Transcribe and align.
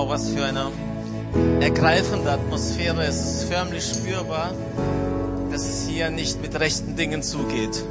Wow, 0.00 0.08
was 0.08 0.30
für 0.30 0.42
eine 0.46 0.72
ergreifende 1.60 2.32
Atmosphäre. 2.32 3.04
Es 3.04 3.16
ist 3.16 3.52
förmlich 3.52 3.84
spürbar, 3.84 4.54
dass 5.52 5.68
es 5.68 5.86
hier 5.86 6.08
nicht 6.08 6.40
mit 6.40 6.58
rechten 6.58 6.96
Dingen 6.96 7.22
zugeht. 7.22 7.84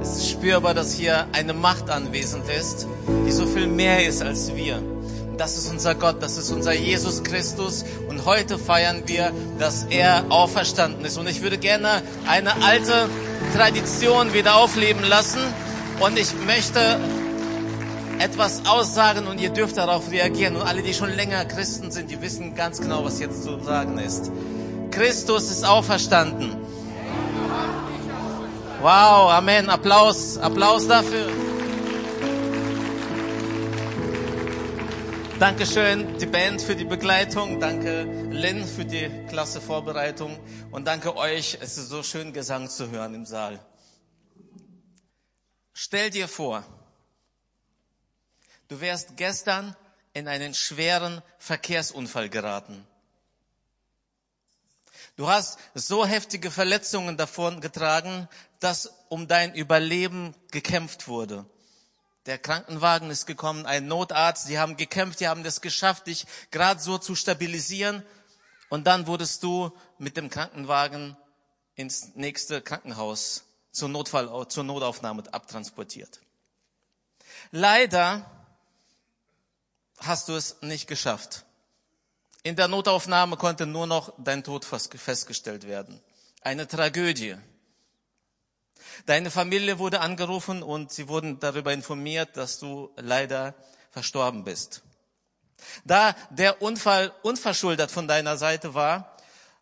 Es 0.00 0.16
ist 0.16 0.30
spürbar, 0.30 0.72
dass 0.72 0.94
hier 0.94 1.26
eine 1.32 1.52
Macht 1.52 1.90
anwesend 1.90 2.44
ist, 2.48 2.86
die 3.26 3.30
so 3.30 3.44
viel 3.44 3.66
mehr 3.66 4.06
ist 4.08 4.22
als 4.22 4.56
wir. 4.56 4.82
Das 5.36 5.58
ist 5.58 5.70
unser 5.70 5.94
Gott, 5.94 6.22
das 6.22 6.38
ist 6.38 6.50
unser 6.50 6.72
Jesus 6.72 7.22
Christus. 7.22 7.84
Und 8.08 8.24
heute 8.24 8.58
feiern 8.58 9.02
wir, 9.04 9.30
dass 9.58 9.84
er 9.90 10.24
auferstanden 10.30 11.04
ist. 11.04 11.18
Und 11.18 11.28
ich 11.28 11.42
würde 11.42 11.58
gerne 11.58 12.00
eine 12.26 12.62
alte 12.62 13.10
Tradition 13.54 14.32
wieder 14.32 14.56
aufleben 14.56 15.04
lassen. 15.04 15.40
Und 16.00 16.18
ich 16.18 16.32
möchte 16.46 16.98
etwas 18.18 18.66
aussagen 18.66 19.26
und 19.26 19.40
ihr 19.40 19.50
dürft 19.50 19.76
darauf 19.76 20.10
reagieren. 20.10 20.56
Und 20.56 20.62
alle, 20.62 20.82
die 20.82 20.94
schon 20.94 21.10
länger 21.10 21.44
Christen 21.44 21.90
sind, 21.90 22.10
die 22.10 22.20
wissen 22.20 22.54
ganz 22.54 22.80
genau, 22.80 23.04
was 23.04 23.20
jetzt 23.20 23.42
zu 23.42 23.60
sagen 23.60 23.98
ist. 23.98 24.30
Christus 24.90 25.50
ist 25.50 25.64
auferstanden. 25.64 26.56
Wow, 28.80 29.30
Amen. 29.32 29.70
Applaus, 29.70 30.38
Applaus 30.38 30.86
dafür. 30.86 31.30
Dankeschön, 35.40 36.16
die 36.18 36.26
Band 36.26 36.62
für 36.62 36.76
die 36.76 36.84
Begleitung. 36.84 37.58
Danke, 37.58 38.04
Lynn, 38.30 38.64
für 38.64 38.84
die 38.84 39.10
klasse 39.28 39.60
Vorbereitung. 39.60 40.38
Und 40.70 40.86
danke 40.86 41.16
euch. 41.16 41.58
Es 41.60 41.76
ist 41.76 41.88
so 41.88 42.02
schön, 42.02 42.32
Gesang 42.32 42.68
zu 42.68 42.90
hören 42.90 43.14
im 43.14 43.26
Saal. 43.26 43.58
Stell 45.72 46.10
dir 46.10 46.28
vor, 46.28 46.62
du 48.68 48.80
wärst 48.80 49.16
gestern 49.16 49.76
in 50.12 50.28
einen 50.28 50.54
schweren 50.54 51.22
Verkehrsunfall 51.38 52.28
geraten. 52.28 52.86
Du 55.16 55.28
hast 55.28 55.58
so 55.74 56.04
heftige 56.04 56.50
Verletzungen 56.50 57.16
davon 57.16 57.60
getragen, 57.60 58.28
dass 58.58 58.92
um 59.08 59.28
dein 59.28 59.54
Überleben 59.54 60.34
gekämpft 60.50 61.06
wurde. 61.06 61.46
Der 62.26 62.38
Krankenwagen 62.38 63.10
ist 63.10 63.26
gekommen, 63.26 63.66
ein 63.66 63.86
Notarzt, 63.86 64.48
die 64.48 64.58
haben 64.58 64.76
gekämpft, 64.76 65.20
die 65.20 65.28
haben 65.28 65.44
das 65.44 65.60
geschafft, 65.60 66.06
dich 66.06 66.26
gerade 66.50 66.80
so 66.80 66.98
zu 66.98 67.14
stabilisieren. 67.14 68.02
Und 68.70 68.86
dann 68.86 69.06
wurdest 69.06 69.42
du 69.42 69.70
mit 69.98 70.16
dem 70.16 70.30
Krankenwagen 70.30 71.16
ins 71.74 72.14
nächste 72.14 72.62
Krankenhaus 72.62 73.44
zur 73.70 73.88
Notfall, 73.88 74.48
zur 74.48 74.64
Notaufnahme 74.64 75.22
abtransportiert. 75.32 76.20
Leider 77.50 78.24
hast 79.98 80.28
du 80.28 80.34
es 80.34 80.56
nicht 80.60 80.86
geschafft. 80.86 81.44
In 82.42 82.56
der 82.56 82.68
Notaufnahme 82.68 83.36
konnte 83.36 83.66
nur 83.66 83.86
noch 83.86 84.12
dein 84.18 84.44
Tod 84.44 84.64
festgestellt 84.64 85.66
werden. 85.66 86.00
Eine 86.42 86.68
Tragödie. 86.68 87.36
Deine 89.06 89.30
Familie 89.30 89.78
wurde 89.78 90.00
angerufen 90.00 90.62
und 90.62 90.92
sie 90.92 91.08
wurden 91.08 91.40
darüber 91.40 91.72
informiert, 91.72 92.36
dass 92.36 92.58
du 92.58 92.90
leider 92.96 93.54
verstorben 93.90 94.44
bist. 94.44 94.82
Da 95.84 96.14
der 96.30 96.60
Unfall 96.60 97.12
unverschuldet 97.22 97.90
von 97.90 98.06
deiner 98.06 98.36
Seite 98.36 98.74
war, 98.74 99.16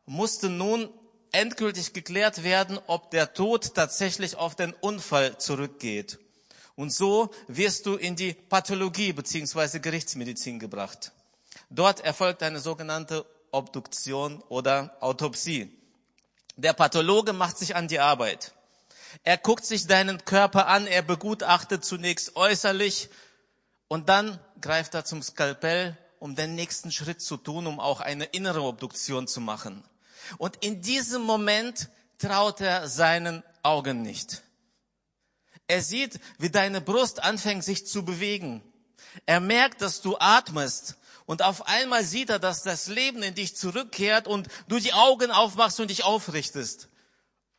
musste 0.07 0.49
nun 0.49 0.91
endgültig 1.31 1.93
geklärt 1.93 2.43
werden, 2.43 2.79
ob 2.87 3.11
der 3.11 3.33
Tod 3.33 3.75
tatsächlich 3.75 4.37
auf 4.37 4.55
den 4.55 4.73
Unfall 4.75 5.39
zurückgeht. 5.39 6.19
Und 6.75 6.93
so 6.93 7.31
wirst 7.49 7.87
du 7.87 7.97
in 7.97 8.17
die 8.17 8.33
Pathologie 8.33 9.13
bzw. 9.13 9.79
Gerichtsmedizin 9.79 10.59
gebracht. 10.59 11.13
Dort 11.71 12.01
erfolgt 12.01 12.43
eine 12.43 12.61
sogenannte 12.61 13.27
Obduktion 13.51 14.43
oder 14.49 14.97
Autopsie. 15.01 15.71
Der 16.57 16.73
Pathologe 16.73 17.33
macht 17.33 17.59
sich 17.59 17.77
an 17.77 17.89
die 17.89 18.01
Arbeit. 18.01 18.53
Er 19.25 19.37
guckt 19.37 19.65
sich 19.65 19.87
deinen 19.87 20.25
Körper 20.25 20.69
an, 20.69 20.87
er 20.87 21.03
begutachtet 21.03 21.85
zunächst 21.85 22.37
äußerlich 22.37 23.11
und 23.89 24.09
dann 24.09 24.39
greift 24.61 24.95
er 24.95 25.05
zum 25.05 25.23
Skalpell, 25.23 25.99
um 26.19 26.35
den 26.35 26.55
nächsten 26.55 26.91
Schritt 26.91 27.21
zu 27.21 27.37
tun, 27.37 27.67
um 27.67 27.79
auch 27.79 28.01
eine 28.01 28.25
innere 28.25 28.63
Obduktion 28.63 29.29
zu 29.29 29.41
machen. 29.41 29.85
Und 30.39 30.57
in 30.65 30.81
diesem 30.81 31.23
Moment 31.23 31.91
traut 32.19 32.61
er 32.61 32.89
seinen 32.89 33.43
Augen 33.63 34.03
nicht. 34.03 34.43
Er 35.73 35.81
sieht, 35.81 36.21
wie 36.37 36.51
deine 36.51 36.83
Brust 36.83 37.23
anfängt 37.23 37.65
sich 37.65 37.87
zu 37.87 38.05
bewegen. 38.05 38.63
Er 39.25 39.41
merkt, 39.41 39.81
dass 39.81 40.03
du 40.03 40.19
atmest. 40.19 40.99
Und 41.25 41.41
auf 41.41 41.67
einmal 41.67 42.05
sieht 42.05 42.29
er, 42.29 42.39
dass 42.39 42.63
das 42.63 42.89
Leben 42.89 43.23
in 43.23 43.35
dich 43.35 43.57
zurückkehrt 43.57 44.29
und 44.29 44.49
du 44.69 44.79
die 44.79 44.93
Augen 44.93 45.31
aufmachst 45.31 45.81
und 45.81 45.89
dich 45.89 46.05
aufrichtest 46.05 46.91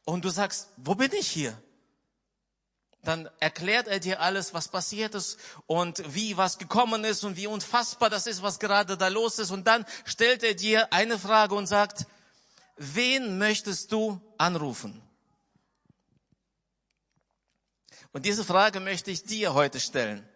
und 0.06 0.24
du 0.24 0.30
sagst, 0.30 0.68
wo 0.78 0.94
bin 0.94 1.12
ich 1.14 1.28
hier? 1.28 1.60
Dann 3.02 3.28
erklärt 3.40 3.88
er 3.88 4.00
dir 4.00 4.22
alles, 4.22 4.54
was 4.54 4.68
passiert 4.68 5.16
ist 5.16 5.40
und 5.66 6.04
wie 6.14 6.38
was 6.38 6.60
gekommen 6.60 7.06
ist 7.06 7.24
und 7.24 7.36
wie 7.36 7.48
unfassbar 7.48 8.12
das 8.12 8.28
ist, 8.28 8.44
was 8.44 8.60
gerade 8.60 8.96
da 8.96 9.08
los 9.08 9.40
ist. 9.40 9.50
Und 9.50 9.66
dann 9.66 9.88
stellt 10.06 10.44
er 10.44 10.54
dir 10.54 10.94
eine 10.94 11.18
Frage 11.18 11.56
und 11.56 11.66
sagt, 11.66 12.06
wen 12.78 13.40
möchtest 13.40 13.92
du 13.92 14.22
anrufen? 14.38 15.03
Und 18.14 18.26
diese 18.26 18.46
Frage 18.46 18.80
möchte 18.80 19.12
ich 19.12 19.24
dir 19.24 19.54
heute 19.54 19.80
stellen. 19.80 20.28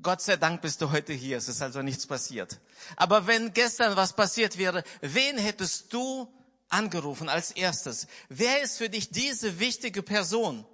Gott 0.00 0.20
sei 0.20 0.36
Dank 0.36 0.60
bist 0.60 0.80
du 0.80 0.90
heute 0.90 1.12
hier, 1.12 1.38
es 1.38 1.48
ist 1.48 1.62
also 1.62 1.80
nichts 1.82 2.06
passiert. 2.06 2.60
Aber 2.96 3.26
wenn 3.26 3.52
gestern 3.52 3.96
was 3.96 4.12
passiert 4.12 4.58
wäre, 4.58 4.84
wen 5.00 5.38
hättest 5.38 5.92
du 5.92 6.32
angerufen 6.68 7.28
als 7.28 7.52
erstes. 7.52 8.06
Wer 8.28 8.62
ist 8.62 8.78
für 8.78 8.90
dich 8.90 9.10
diese 9.10 9.58
wichtige 9.58 10.02
Person? 10.02 10.66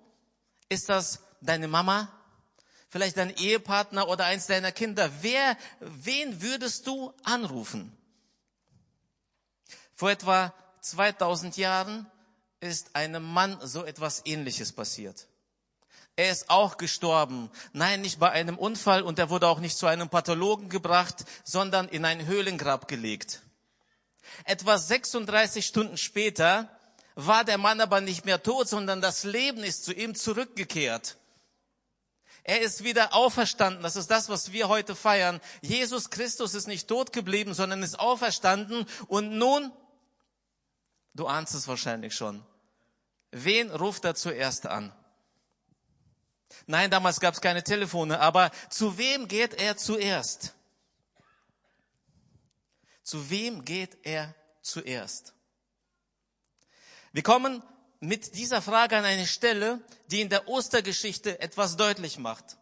Ist 0.69 0.89
das 0.89 1.21
deine 1.41 1.69
Mama? 1.69 2.11
Vielleicht 2.89 3.17
dein 3.17 3.35
Ehepartner 3.37 4.09
oder 4.09 4.25
eins 4.25 4.47
deiner 4.47 4.73
Kinder? 4.73 5.11
Wer, 5.21 5.57
wen 5.79 6.43
würdest 6.43 6.87
du 6.87 7.13
anrufen? 7.23 7.97
Vor 9.95 10.11
etwa 10.11 10.53
2000 10.81 11.57
Jahren 11.57 12.11
ist 12.59 12.97
einem 12.97 13.23
Mann 13.23 13.59
so 13.63 13.85
etwas 13.85 14.23
Ähnliches 14.25 14.73
passiert. 14.73 15.29
Er 16.17 16.31
ist 16.31 16.51
auch 16.51 16.77
gestorben. 16.77 17.51
Nein, 17.73 18.03
nicht 18.03 18.19
bei 18.19 18.31
einem 18.31 18.59
Unfall 18.59 19.03
und 19.03 19.19
er 19.19 19.31
wurde 19.31 19.49
auch 19.49 19.61
nicht 19.61 19.77
zu 19.77 19.87
einem 19.87 20.09
Pathologen 20.09 20.69
gebracht, 20.69 21.25
sondern 21.45 21.89
in 21.89 22.05
ein 22.05 22.27
Höhlengrab 22.27 22.89
gelegt. 22.89 23.43
Etwa 24.45 24.79
36 24.79 25.65
Stunden 25.65 25.97
später 25.97 26.69
war 27.15 27.45
der 27.45 27.59
Mann 27.59 27.81
aber 27.81 28.01
nicht 28.01 28.25
mehr 28.25 28.43
tot, 28.43 28.69
sondern 28.69 29.01
das 29.01 29.25
Leben 29.25 29.65
ist 29.65 29.85
zu 29.85 29.93
ihm 29.93 30.15
zurückgekehrt. 30.15 31.17
Er 32.43 32.61
ist 32.61 32.85
wieder 32.85 33.15
auferstanden. 33.15 33.83
Das 33.83 33.97
ist 33.97 34.11
das, 34.11 34.29
was 34.29 34.53
wir 34.53 34.69
heute 34.69 34.97
feiern. 34.97 35.41
Jesus 35.61 36.11
Christus 36.11 36.55
ist 36.55 36.67
nicht 36.67 36.89
tot 36.89 37.13
geblieben, 37.13 37.55
sondern 37.55 37.83
ist 37.83 37.99
auferstanden. 37.99 38.87
Und 39.09 39.33
nun, 39.37 39.71
du 41.15 41.27
ahnst 41.27 41.55
es 41.55 41.69
wahrscheinlich 41.69 42.15
schon, 42.15 42.45
wen 43.31 43.71
ruft 43.71 44.05
er 44.05 44.15
zuerst 44.15 44.67
an? 44.67 44.93
Nein, 46.67 46.91
damals 46.91 47.21
gab 47.21 47.35
es 47.35 47.41
keine 47.41 47.63
Telefone, 47.63 48.21
aber 48.21 48.51
zu 48.69 48.97
wem 48.99 49.29
geht 49.29 49.55
er 49.55 49.77
zuerst? 49.77 50.55
Zu 53.03 53.31
wem 53.31 53.65
geht 53.65 53.99
er 54.03 54.35
zuerst? 54.63 55.35
Wir 57.13 57.23
kommen 57.23 57.63
mit 58.01 58.37
dieser 58.37 58.63
Frage 58.63 58.97
an 58.97 59.05
eine 59.05 59.27
Stelle, 59.27 59.81
die 60.07 60.21
in 60.21 60.29
der 60.29 60.49
Ostergeschichte 60.49 61.41
etwas 61.41 61.77
deutlich 61.77 62.19
macht. 62.19 62.57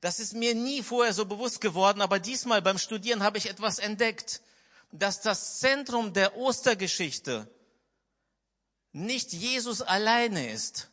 Das 0.00 0.20
ist 0.20 0.34
mir 0.34 0.54
nie 0.54 0.82
vorher 0.82 1.14
so 1.14 1.24
bewusst 1.24 1.60
geworden, 1.60 2.02
aber 2.02 2.18
diesmal 2.18 2.60
beim 2.60 2.78
Studieren 2.78 3.22
habe 3.22 3.38
ich 3.38 3.48
etwas 3.48 3.78
entdeckt, 3.78 4.42
dass 4.92 5.22
das 5.22 5.58
Zentrum 5.60 6.12
der 6.12 6.36
Ostergeschichte 6.36 7.48
nicht 8.92 9.32
Jesus 9.32 9.82
alleine 9.82 10.50
ist, 10.50 10.90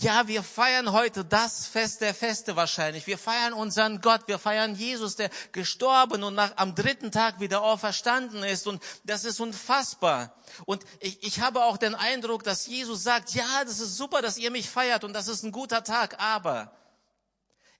ja, 0.00 0.26
wir 0.26 0.42
feiern 0.42 0.90
heute 0.90 1.24
das 1.24 1.66
Fest 1.66 2.00
der 2.00 2.14
Feste 2.14 2.56
wahrscheinlich. 2.56 3.06
Wir 3.06 3.16
feiern 3.16 3.52
unseren 3.52 4.00
Gott. 4.00 4.26
Wir 4.26 4.40
feiern 4.40 4.74
Jesus, 4.74 5.14
der 5.14 5.30
gestorben 5.52 6.24
und 6.24 6.34
nach, 6.34 6.56
am 6.56 6.74
dritten 6.74 7.12
Tag 7.12 7.38
wieder 7.38 7.62
auferstanden 7.62 8.42
ist. 8.42 8.66
Und 8.66 8.82
das 9.04 9.24
ist 9.24 9.38
unfassbar. 9.38 10.34
Und 10.64 10.82
ich, 10.98 11.22
ich 11.22 11.40
habe 11.40 11.62
auch 11.62 11.76
den 11.76 11.94
Eindruck, 11.94 12.42
dass 12.42 12.66
Jesus 12.66 13.04
sagt, 13.04 13.34
ja, 13.34 13.64
das 13.64 13.78
ist 13.78 13.96
super, 13.96 14.20
dass 14.20 14.36
ihr 14.36 14.50
mich 14.50 14.68
feiert 14.68 15.04
und 15.04 15.12
das 15.12 15.28
ist 15.28 15.44
ein 15.44 15.52
guter 15.52 15.84
Tag. 15.84 16.20
Aber 16.20 16.76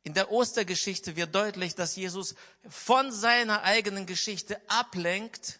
in 0.05 0.15
der 0.15 0.31
Ostergeschichte 0.31 1.17
wird 1.17 1.35
deutlich, 1.35 1.75
dass 1.75 1.97
Jesus 1.97 2.37
von 2.69 3.11
seiner 3.11 3.63
eigenen 3.63 4.07
Geschichte 4.07 4.61
ablenkt 4.69 5.59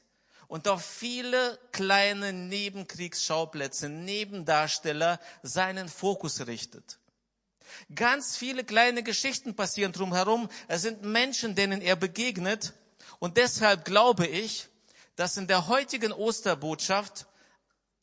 und 0.55 0.69
auf 0.69 0.85
viele 0.85 1.59
kleine 1.73 2.33
Nebenkriegsschauplätze, 2.33 3.89
Nebendarsteller 3.89 5.19
seinen 5.43 5.89
Fokus 5.89 6.47
richtet. 6.47 7.01
Ganz 7.93 8.37
viele 8.37 8.63
kleine 8.63 9.03
Geschichten 9.03 9.57
passieren 9.57 9.91
drumherum. 9.91 10.49
Es 10.69 10.83
sind 10.83 11.03
Menschen, 11.03 11.57
denen 11.57 11.81
er 11.81 11.97
begegnet. 11.97 12.73
Und 13.19 13.37
deshalb 13.37 13.85
glaube 13.85 14.29
ich, 14.29 14.69
dass 15.17 15.37
in 15.37 15.49
der 15.49 15.67
heutigen 15.67 16.13
Osterbotschaft, 16.13 17.27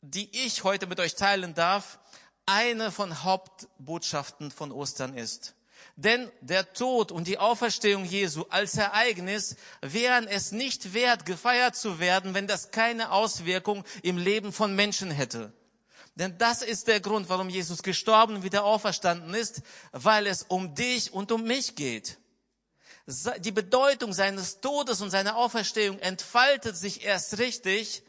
die 0.02 0.28
ich 0.44 0.62
heute 0.62 0.86
mit 0.86 1.00
euch 1.00 1.14
teilen 1.14 1.54
darf, 1.54 2.00
eine 2.44 2.92
von 2.92 3.22
Hauptbotschaften 3.22 4.50
von 4.50 4.72
Ostern 4.72 5.16
ist. 5.16 5.54
Denn 6.02 6.32
der 6.40 6.72
Tod 6.72 7.12
und 7.12 7.28
die 7.28 7.38
Auferstehung 7.38 8.04
Jesu 8.04 8.44
als 8.50 8.76
Ereignis 8.76 9.54
wären 9.82 10.26
es 10.26 10.50
nicht 10.50 10.94
wert, 10.94 11.24
gefeiert 11.26 11.76
zu 11.76 12.00
werden, 12.00 12.34
wenn 12.34 12.48
das 12.48 12.72
keine 12.72 13.12
Auswirkung 13.12 13.84
im 14.02 14.18
Leben 14.18 14.52
von 14.52 14.74
Menschen 14.74 15.12
hätte. 15.12 15.52
Denn 16.16 16.36
das 16.38 16.62
ist 16.62 16.88
der 16.88 16.98
Grund, 16.98 17.28
warum 17.28 17.48
Jesus 17.48 17.84
gestorben 17.84 18.34
und 18.34 18.42
wieder 18.42 18.64
auferstanden 18.64 19.32
ist, 19.32 19.62
weil 19.92 20.26
es 20.26 20.42
um 20.42 20.74
dich 20.74 21.12
und 21.12 21.30
um 21.30 21.44
mich 21.44 21.76
geht. 21.76 22.18
Die 23.38 23.52
Bedeutung 23.52 24.12
seines 24.12 24.60
Todes 24.60 25.02
und 25.02 25.10
seiner 25.10 25.36
Auferstehung 25.36 26.00
entfaltet 26.00 26.76
sich 26.76 27.04
erst 27.04 27.38
richtig, 27.38 28.02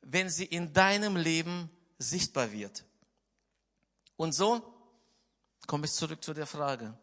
wenn 0.00 0.30
sie 0.30 0.46
in 0.46 0.72
deinem 0.72 1.16
Leben 1.16 1.68
sichtbar 1.98 2.52
wird. 2.52 2.84
Und 4.16 4.32
so 4.32 4.75
komme 5.66 5.86
ich 5.86 5.92
zurück 5.92 6.22
zu 6.22 6.34
der 6.34 6.46
Frage, 6.46 6.94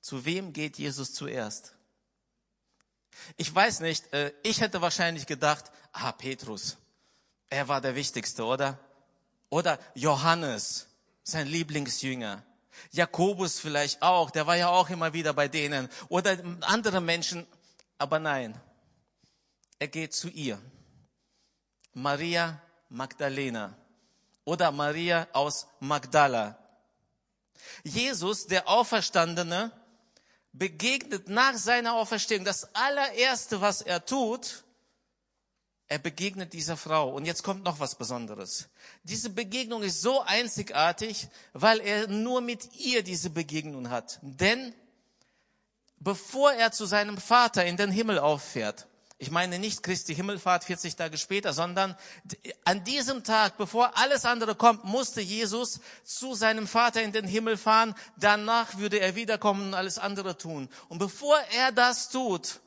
zu 0.00 0.24
wem 0.24 0.52
geht 0.52 0.78
Jesus 0.78 1.12
zuerst? 1.12 1.74
Ich 3.36 3.54
weiß 3.54 3.80
nicht, 3.80 4.12
äh, 4.12 4.32
ich 4.42 4.60
hätte 4.60 4.80
wahrscheinlich 4.80 5.26
gedacht, 5.26 5.70
ah, 5.92 6.12
Petrus, 6.12 6.76
er 7.48 7.68
war 7.68 7.80
der 7.80 7.94
Wichtigste, 7.94 8.44
oder? 8.44 8.78
Oder 9.50 9.78
Johannes, 9.94 10.88
sein 11.22 11.46
Lieblingsjünger. 11.46 12.42
Jakobus 12.90 13.60
vielleicht 13.60 14.02
auch, 14.02 14.30
der 14.30 14.46
war 14.46 14.56
ja 14.56 14.68
auch 14.68 14.90
immer 14.90 15.12
wieder 15.12 15.32
bei 15.32 15.48
denen. 15.48 15.88
Oder 16.08 16.38
andere 16.62 17.00
Menschen. 17.00 17.46
Aber 17.98 18.18
nein, 18.18 18.60
er 19.78 19.88
geht 19.88 20.12
zu 20.12 20.28
ihr. 20.28 20.60
Maria 21.92 22.60
Magdalena 22.88 23.76
oder 24.44 24.72
Maria 24.72 25.28
aus 25.32 25.66
Magdala. 25.80 26.58
Jesus, 27.82 28.46
der 28.46 28.68
Auferstandene, 28.68 29.72
begegnet 30.52 31.28
nach 31.28 31.56
seiner 31.56 31.94
Auferstehung. 31.94 32.44
Das 32.44 32.74
allererste, 32.74 33.60
was 33.60 33.82
er 33.82 34.04
tut, 34.04 34.64
er 35.88 35.98
begegnet 35.98 36.52
dieser 36.52 36.76
Frau. 36.76 37.10
Und 37.10 37.26
jetzt 37.26 37.42
kommt 37.42 37.64
noch 37.64 37.80
was 37.80 37.96
Besonderes. 37.96 38.68
Diese 39.02 39.30
Begegnung 39.30 39.82
ist 39.82 40.00
so 40.00 40.22
einzigartig, 40.22 41.28
weil 41.52 41.80
er 41.80 42.06
nur 42.06 42.40
mit 42.40 42.74
ihr 42.76 43.02
diese 43.02 43.30
Begegnung 43.30 43.90
hat. 43.90 44.18
Denn 44.22 44.74
bevor 45.98 46.52
er 46.52 46.72
zu 46.72 46.86
seinem 46.86 47.18
Vater 47.18 47.64
in 47.64 47.76
den 47.76 47.90
Himmel 47.90 48.18
auffährt, 48.18 48.86
ich 49.24 49.30
meine 49.30 49.58
nicht 49.58 49.82
Christi 49.82 50.14
Himmelfahrt 50.14 50.64
40 50.64 50.96
Tage 50.96 51.16
später, 51.16 51.54
sondern 51.54 51.96
an 52.66 52.84
diesem 52.84 53.24
Tag, 53.24 53.56
bevor 53.56 53.96
alles 53.96 54.26
andere 54.26 54.54
kommt, 54.54 54.84
musste 54.84 55.22
Jesus 55.22 55.80
zu 56.04 56.34
seinem 56.34 56.66
Vater 56.66 57.02
in 57.02 57.12
den 57.12 57.26
Himmel 57.26 57.56
fahren. 57.56 57.94
Danach 58.18 58.76
würde 58.76 59.00
er 59.00 59.14
wiederkommen 59.14 59.68
und 59.68 59.74
alles 59.74 59.98
andere 59.98 60.36
tun. 60.36 60.68
Und 60.90 60.98
bevor 60.98 61.38
er 61.56 61.72
das 61.72 62.10
tut, 62.10 62.60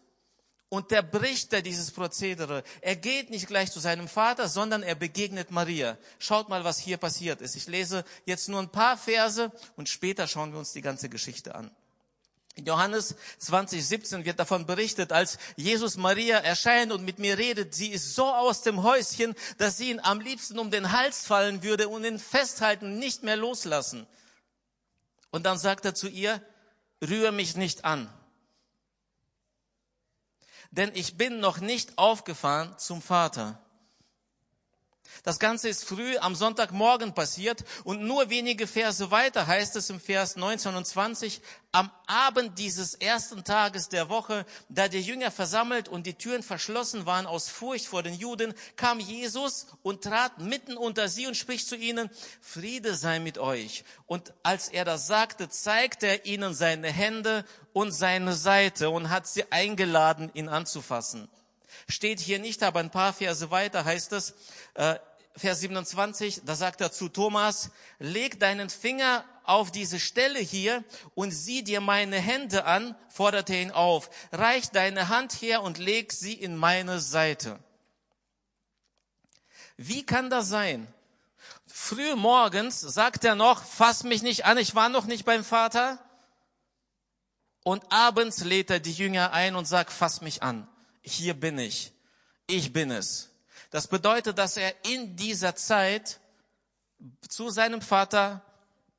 unterbricht 0.69 1.53
er 1.53 1.61
dieses 1.61 1.91
Prozedere. 1.91 2.63
Er 2.81 2.95
geht 2.95 3.29
nicht 3.29 3.45
gleich 3.45 3.71
zu 3.71 3.79
seinem 3.79 4.07
Vater, 4.07 4.47
sondern 4.49 4.81
er 4.81 4.95
begegnet 4.95 5.51
Maria. 5.51 5.95
Schaut 6.17 6.49
mal, 6.49 6.63
was 6.63 6.79
hier 6.79 6.97
passiert 6.97 7.39
ist. 7.41 7.55
Ich 7.55 7.67
lese 7.67 8.03
jetzt 8.25 8.49
nur 8.49 8.59
ein 8.59 8.71
paar 8.71 8.97
Verse 8.97 9.51
und 9.75 9.89
später 9.89 10.25
schauen 10.25 10.53
wir 10.53 10.59
uns 10.59 10.73
die 10.73 10.81
ganze 10.81 11.07
Geschichte 11.07 11.53
an. 11.53 11.69
Johannes 12.65 13.15
20, 13.39 13.85
17 13.85 14.25
wird 14.25 14.39
davon 14.39 14.65
berichtet, 14.65 15.11
als 15.11 15.37
Jesus 15.55 15.97
Maria 15.97 16.37
erscheint 16.37 16.91
und 16.91 17.03
mit 17.03 17.19
mir 17.19 17.37
redet, 17.37 17.73
sie 17.73 17.89
ist 17.89 18.15
so 18.15 18.25
aus 18.25 18.61
dem 18.61 18.83
Häuschen, 18.83 19.35
dass 19.57 19.77
sie 19.77 19.91
ihn 19.91 19.99
am 19.99 20.19
liebsten 20.19 20.59
um 20.59 20.71
den 20.71 20.91
Hals 20.91 21.25
fallen 21.25 21.63
würde 21.63 21.89
und 21.89 22.03
ihn 22.03 22.19
festhalten, 22.19 22.99
nicht 22.99 23.23
mehr 23.23 23.37
loslassen. 23.37 24.07
Und 25.31 25.45
dann 25.45 25.57
sagt 25.57 25.85
er 25.85 25.93
zu 25.93 26.07
ihr, 26.07 26.41
rühre 27.01 27.31
mich 27.31 27.55
nicht 27.55 27.85
an, 27.85 28.11
denn 30.71 30.91
ich 30.93 31.17
bin 31.17 31.39
noch 31.39 31.59
nicht 31.59 31.97
aufgefahren 31.97 32.77
zum 32.77 33.01
Vater. 33.01 33.59
Das 35.23 35.39
Ganze 35.39 35.69
ist 35.69 35.85
früh 35.85 36.17
am 36.17 36.35
Sonntagmorgen 36.35 37.13
passiert 37.13 37.63
und 37.83 38.01
nur 38.01 38.29
wenige 38.29 38.67
Verse 38.67 39.11
weiter 39.11 39.47
heißt 39.47 39.75
es 39.75 39.89
im 39.89 39.99
Vers 39.99 40.35
19 40.35 40.75
und 40.75 40.85
20, 40.85 41.41
am 41.71 41.91
Abend 42.07 42.57
dieses 42.57 42.95
ersten 42.95 43.43
Tages 43.43 43.89
der 43.89 44.09
Woche, 44.09 44.45
da 44.69 44.87
die 44.87 45.01
Jünger 45.01 45.29
versammelt 45.31 45.89
und 45.89 46.07
die 46.07 46.13
Türen 46.13 46.41
verschlossen 46.41 47.05
waren 47.05 47.27
aus 47.27 47.49
Furcht 47.49 47.85
vor 47.85 48.03
den 48.03 48.13
Juden, 48.13 48.53
kam 48.77 48.99
Jesus 48.99 49.67
und 49.83 50.03
trat 50.03 50.39
mitten 50.39 50.77
unter 50.77 51.09
sie 51.09 51.27
und 51.27 51.35
spricht 51.35 51.67
zu 51.67 51.75
ihnen, 51.75 52.09
Friede 52.41 52.95
sei 52.95 53.19
mit 53.19 53.37
euch. 53.37 53.83
Und 54.05 54.33
als 54.43 54.69
er 54.69 54.85
das 54.85 55.07
sagte, 55.07 55.49
zeigte 55.49 56.07
er 56.07 56.25
ihnen 56.25 56.53
seine 56.53 56.91
Hände 56.91 57.45
und 57.73 57.91
seine 57.91 58.33
Seite 58.33 58.89
und 58.89 59.09
hat 59.09 59.27
sie 59.27 59.51
eingeladen, 59.51 60.31
ihn 60.33 60.49
anzufassen. 60.49 61.29
Steht 61.87 62.19
hier 62.19 62.39
nicht, 62.39 62.63
aber 62.63 62.79
ein 62.79 62.91
paar 62.91 63.13
Verse 63.13 63.51
weiter 63.51 63.85
heißt 63.85 64.13
es, 64.13 64.33
äh, 64.75 64.95
Vers 65.37 65.59
27, 65.59 66.41
da 66.45 66.55
sagt 66.55 66.81
er 66.81 66.91
zu 66.91 67.09
Thomas, 67.09 67.69
leg 67.99 68.39
deinen 68.39 68.71
Finger 68.71 69.23
auf 69.43 69.71
diese 69.71 69.99
Stelle 69.99 70.39
hier 70.39 70.83
und 71.13 71.31
sieh 71.31 71.63
dir 71.63 71.79
meine 71.79 72.17
Hände 72.17 72.65
an, 72.65 72.95
forderte 73.07 73.55
ihn 73.55 73.71
auf. 73.71 74.09
Reich 74.31 74.71
deine 74.71 75.09
Hand 75.09 75.33
her 75.41 75.61
und 75.61 75.77
leg 75.77 76.11
sie 76.11 76.33
in 76.33 76.55
meine 76.55 76.99
Seite. 76.99 77.59
Wie 79.77 80.03
kann 80.03 80.31
das 80.31 80.49
sein? 80.49 80.87
Früh 81.67 82.15
morgens 82.15 82.81
sagt 82.81 83.23
er 83.23 83.35
noch, 83.35 83.63
fass 83.63 84.03
mich 84.03 84.23
nicht 84.23 84.45
an, 84.45 84.57
ich 84.57 84.73
war 84.73 84.89
noch 84.89 85.05
nicht 85.05 85.23
beim 85.23 85.43
Vater. 85.43 85.99
Und 87.63 87.83
abends 87.91 88.43
lädt 88.43 88.71
er 88.71 88.79
die 88.79 88.93
Jünger 88.93 89.33
ein 89.33 89.55
und 89.55 89.65
sagt, 89.65 89.91
fass 89.91 90.21
mich 90.21 90.41
an. 90.41 90.67
Hier 91.07 91.33
bin 91.33 91.57
ich. 91.57 91.93
Ich 92.47 92.73
bin 92.73 92.91
es. 92.91 93.29
Das 93.69 93.87
bedeutet, 93.87 94.37
dass 94.37 94.57
er 94.57 94.73
in 94.85 95.15
dieser 95.15 95.55
Zeit 95.55 96.19
zu 97.27 97.49
seinem 97.49 97.81
Vater 97.81 98.41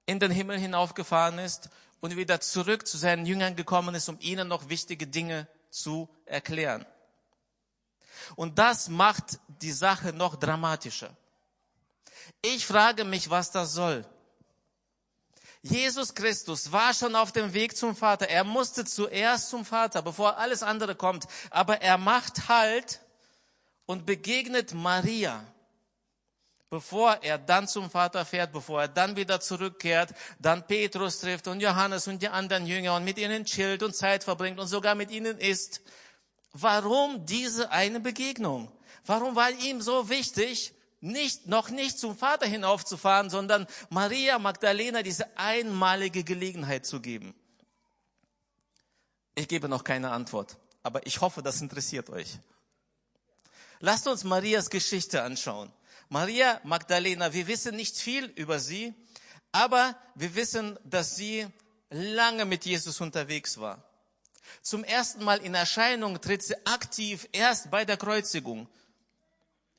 in 0.06 0.18
den 0.18 0.30
Himmel 0.30 0.58
hinaufgefahren 0.58 1.38
ist 1.38 1.68
und 2.00 2.16
wieder 2.16 2.40
zurück 2.40 2.86
zu 2.86 2.96
seinen 2.96 3.26
Jüngern 3.26 3.56
gekommen 3.56 3.94
ist, 3.94 4.08
um 4.08 4.16
ihnen 4.20 4.48
noch 4.48 4.70
wichtige 4.70 5.06
Dinge 5.06 5.48
zu 5.70 6.08
erklären. 6.24 6.86
Und 8.36 8.58
das 8.58 8.88
macht 8.88 9.38
die 9.60 9.72
Sache 9.72 10.14
noch 10.14 10.36
dramatischer. 10.36 11.14
Ich 12.40 12.66
frage 12.66 13.04
mich, 13.04 13.28
was 13.28 13.50
das 13.50 13.72
soll. 13.72 14.06
Jesus 15.62 16.14
Christus 16.14 16.70
war 16.70 16.94
schon 16.94 17.16
auf 17.16 17.32
dem 17.32 17.52
Weg 17.52 17.76
zum 17.76 17.96
Vater. 17.96 18.28
Er 18.28 18.44
musste 18.44 18.84
zuerst 18.84 19.50
zum 19.50 19.64
Vater, 19.64 20.02
bevor 20.02 20.38
alles 20.38 20.62
andere 20.62 20.94
kommt. 20.94 21.26
Aber 21.50 21.82
er 21.82 21.98
macht 21.98 22.48
Halt 22.48 23.00
und 23.86 24.06
begegnet 24.06 24.72
Maria, 24.72 25.44
bevor 26.70 27.18
er 27.22 27.38
dann 27.38 27.66
zum 27.66 27.90
Vater 27.90 28.24
fährt, 28.24 28.52
bevor 28.52 28.82
er 28.82 28.88
dann 28.88 29.16
wieder 29.16 29.40
zurückkehrt, 29.40 30.14
dann 30.38 30.66
Petrus 30.66 31.18
trifft 31.20 31.48
und 31.48 31.60
Johannes 31.60 32.06
und 32.06 32.22
die 32.22 32.28
anderen 32.28 32.66
Jünger 32.66 32.94
und 32.94 33.04
mit 33.04 33.18
ihnen 33.18 33.44
chillt 33.44 33.82
und 33.82 33.96
Zeit 33.96 34.22
verbringt 34.24 34.60
und 34.60 34.68
sogar 34.68 34.94
mit 34.94 35.10
ihnen 35.10 35.38
isst. 35.38 35.80
Warum 36.52 37.26
diese 37.26 37.70
eine 37.70 37.98
Begegnung? 37.98 38.70
Warum 39.04 39.34
war 39.36 39.50
ihm 39.50 39.80
so 39.80 40.08
wichtig, 40.08 40.74
nicht, 41.00 41.46
noch 41.46 41.70
nicht 41.70 41.98
zum 41.98 42.16
Vater 42.16 42.46
hinaufzufahren, 42.46 43.30
sondern 43.30 43.66
Maria 43.90 44.38
Magdalena 44.38 45.02
diese 45.02 45.36
einmalige 45.36 46.24
Gelegenheit 46.24 46.86
zu 46.86 47.00
geben? 47.00 47.34
Ich 49.34 49.46
gebe 49.46 49.68
noch 49.68 49.84
keine 49.84 50.10
Antwort, 50.10 50.56
aber 50.82 51.06
ich 51.06 51.20
hoffe, 51.20 51.42
das 51.42 51.60
interessiert 51.60 52.10
euch. 52.10 52.38
Lasst 53.80 54.08
uns 54.08 54.24
Marias 54.24 54.70
Geschichte 54.70 55.22
anschauen. 55.22 55.72
Maria 56.08 56.60
Magdalena, 56.64 57.32
wir 57.32 57.46
wissen 57.46 57.76
nicht 57.76 57.96
viel 57.96 58.24
über 58.34 58.58
sie, 58.58 58.92
aber 59.52 59.96
wir 60.14 60.34
wissen, 60.34 60.78
dass 60.84 61.14
sie 61.14 61.46
lange 61.90 62.44
mit 62.44 62.64
Jesus 62.64 63.00
unterwegs 63.00 63.58
war. 63.58 63.84
Zum 64.62 64.84
ersten 64.84 65.24
Mal 65.24 65.38
in 65.38 65.54
Erscheinung 65.54 66.20
tritt 66.20 66.42
sie 66.42 66.56
aktiv 66.66 67.28
erst 67.32 67.70
bei 67.70 67.84
der 67.84 67.96
Kreuzigung. 67.96 68.68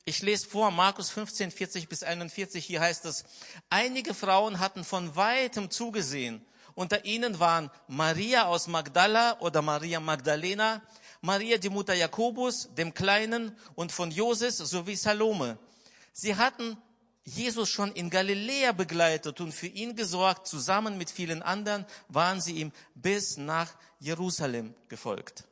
Ich 0.10 0.24
lese 0.24 0.48
vor, 0.48 0.72
Markus 0.72 1.12
15, 1.12 1.52
40 1.52 1.88
bis 1.88 2.02
41, 2.02 2.66
hier 2.66 2.82
heißt 2.82 3.06
es, 3.06 3.26
einige 3.70 4.16
Frauen 4.16 4.58
hatten 4.58 4.84
von 4.84 5.16
weitem 5.16 5.70
zugesehen. 5.70 6.44
Unter 6.74 7.06
ihnen 7.06 7.40
waren 7.40 7.70
Maria 7.88 8.46
aus 8.46 8.66
Magdala 8.66 9.38
oder 9.40 9.62
Maria 9.62 10.00
Magdalena, 10.00 10.82
Maria, 11.22 11.60
die 11.60 11.70
Mutter 11.70 11.94
Jakobus, 11.94 12.70
dem 12.74 12.96
Kleinen 12.96 13.56
und 13.76 13.92
von 13.92 14.10
Joses 14.10 14.58
sowie 14.58 14.96
Salome. 14.96 15.60
Sie 16.12 16.36
hatten 16.36 16.76
Jesus 17.24 17.70
schon 17.70 17.92
in 17.92 18.10
Galiläa 18.10 18.72
begleitet 18.72 19.40
und 19.40 19.52
für 19.52 19.68
ihn 19.68 19.96
gesorgt. 19.96 20.48
Zusammen 20.48 20.98
mit 20.98 21.12
vielen 21.12 21.44
anderen 21.44 21.86
waren 22.08 22.42
sie 22.42 22.54
ihm 22.54 22.72
bis 22.96 23.38
nach 23.38 23.70
Jerusalem 24.00 24.74
gefolgt. 24.88 25.44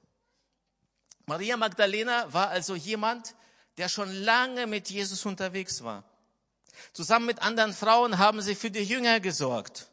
Maria 1.27 1.57
Magdalena 1.57 2.33
war 2.33 2.49
also 2.49 2.73
jemand, 2.73 3.35
der 3.77 3.89
schon 3.89 4.11
lange 4.11 4.67
mit 4.67 4.89
Jesus 4.89 5.25
unterwegs 5.25 5.83
war. 5.83 6.03
Zusammen 6.93 7.25
mit 7.25 7.41
anderen 7.41 7.73
Frauen 7.73 8.17
haben 8.17 8.41
sie 8.41 8.55
für 8.55 8.71
die 8.71 8.83
Jünger 8.83 9.19
gesorgt. 9.19 9.87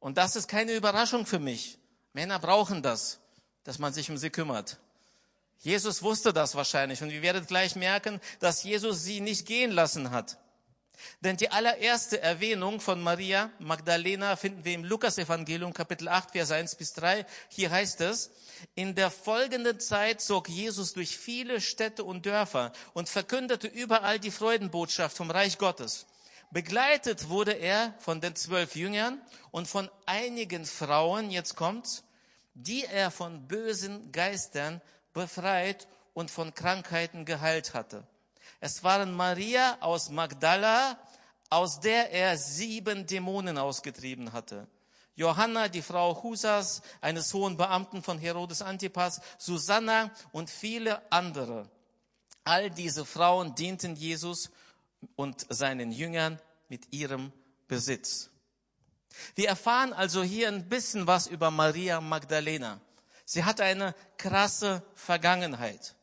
Und 0.00 0.18
das 0.18 0.36
ist 0.36 0.48
keine 0.48 0.74
Überraschung 0.74 1.26
für 1.26 1.38
mich. 1.38 1.78
Männer 2.12 2.38
brauchen 2.38 2.82
das, 2.82 3.20
dass 3.64 3.78
man 3.78 3.92
sich 3.92 4.10
um 4.10 4.16
sie 4.16 4.30
kümmert. 4.30 4.78
Jesus 5.60 6.02
wusste 6.02 6.32
das 6.32 6.56
wahrscheinlich 6.56 7.02
und 7.02 7.10
wir 7.10 7.22
werden 7.22 7.46
gleich 7.46 7.76
merken, 7.76 8.20
dass 8.40 8.64
Jesus 8.64 9.04
sie 9.04 9.20
nicht 9.20 9.46
gehen 9.46 9.70
lassen 9.70 10.10
hat. 10.10 10.38
Denn 11.20 11.36
die 11.36 11.50
allererste 11.50 12.20
Erwähnung 12.20 12.80
von 12.80 13.00
Maria 13.02 13.50
Magdalena 13.58 14.36
finden 14.36 14.64
wir 14.64 14.74
im 14.74 14.84
Lukas-Evangelium, 14.84 15.72
Kapitel 15.72 16.08
8, 16.08 16.32
Vers 16.32 16.50
1 16.50 16.74
bis 16.76 16.92
3. 16.94 17.26
Hier 17.48 17.70
heißt 17.70 18.00
es, 18.02 18.30
in 18.74 18.94
der 18.94 19.10
folgenden 19.10 19.80
Zeit 19.80 20.20
zog 20.20 20.48
Jesus 20.48 20.92
durch 20.92 21.16
viele 21.16 21.60
Städte 21.60 22.04
und 22.04 22.26
Dörfer 22.26 22.72
und 22.92 23.08
verkündete 23.08 23.66
überall 23.66 24.18
die 24.18 24.30
Freudenbotschaft 24.30 25.16
vom 25.16 25.30
Reich 25.30 25.58
Gottes. 25.58 26.06
Begleitet 26.50 27.30
wurde 27.30 27.52
er 27.52 27.94
von 27.98 28.20
den 28.20 28.36
zwölf 28.36 28.76
Jüngern 28.76 29.20
und 29.52 29.66
von 29.66 29.88
einigen 30.04 30.66
Frauen, 30.66 31.30
jetzt 31.30 31.56
kommt's, 31.56 32.04
die 32.54 32.84
er 32.84 33.10
von 33.10 33.48
bösen 33.48 34.12
Geistern 34.12 34.82
befreit 35.14 35.88
und 36.12 36.30
von 36.30 36.52
Krankheiten 36.52 37.24
geheilt 37.24 37.72
hatte. 37.72 38.06
Es 38.64 38.84
waren 38.84 39.12
Maria 39.12 39.76
aus 39.80 40.08
Magdala, 40.08 40.96
aus 41.50 41.80
der 41.80 42.12
er 42.12 42.38
sieben 42.38 43.08
Dämonen 43.08 43.58
ausgetrieben 43.58 44.32
hatte. 44.32 44.68
Johanna, 45.16 45.66
die 45.66 45.82
Frau 45.82 46.22
Husas, 46.22 46.80
eines 47.00 47.34
hohen 47.34 47.56
Beamten 47.56 48.04
von 48.04 48.20
Herodes 48.20 48.62
Antipas, 48.62 49.20
Susanna 49.36 50.12
und 50.30 50.48
viele 50.48 51.02
andere. 51.10 51.68
All 52.44 52.70
diese 52.70 53.04
Frauen 53.04 53.56
dienten 53.56 53.96
Jesus 53.96 54.48
und 55.16 55.44
seinen 55.48 55.90
Jüngern 55.90 56.38
mit 56.68 56.92
ihrem 56.92 57.32
Besitz. 57.66 58.30
Wir 59.34 59.48
erfahren 59.48 59.92
also 59.92 60.22
hier 60.22 60.46
ein 60.46 60.68
bisschen 60.68 61.08
was 61.08 61.26
über 61.26 61.50
Maria 61.50 62.00
Magdalena. 62.00 62.80
Sie 63.24 63.42
hatte 63.42 63.64
eine 63.64 63.96
krasse 64.18 64.84
Vergangenheit. 64.94 65.96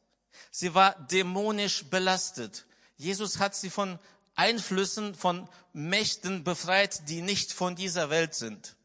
Sie 0.59 0.73
war 0.75 0.93
dämonisch 1.09 1.85
belastet. 1.85 2.65
Jesus 2.97 3.39
hat 3.39 3.55
sie 3.55 3.69
von 3.69 3.97
Einflüssen, 4.35 5.15
von 5.15 5.47
Mächten 5.71 6.43
befreit, 6.43 7.07
die 7.07 7.21
nicht 7.21 7.53
von 7.53 7.77
dieser 7.77 8.09
Welt 8.09 8.35
sind. 8.35 8.75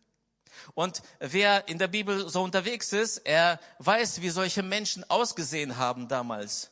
Und 0.74 1.02
wer 1.18 1.66
in 1.66 1.78
der 1.78 1.88
Bibel 1.88 2.28
so 2.28 2.44
unterwegs 2.44 2.92
ist, 2.92 3.16
er 3.24 3.58
weiß, 3.80 4.20
wie 4.20 4.30
solche 4.30 4.62
Menschen 4.62 5.02
ausgesehen 5.10 5.76
haben 5.76 6.06
damals. 6.06 6.70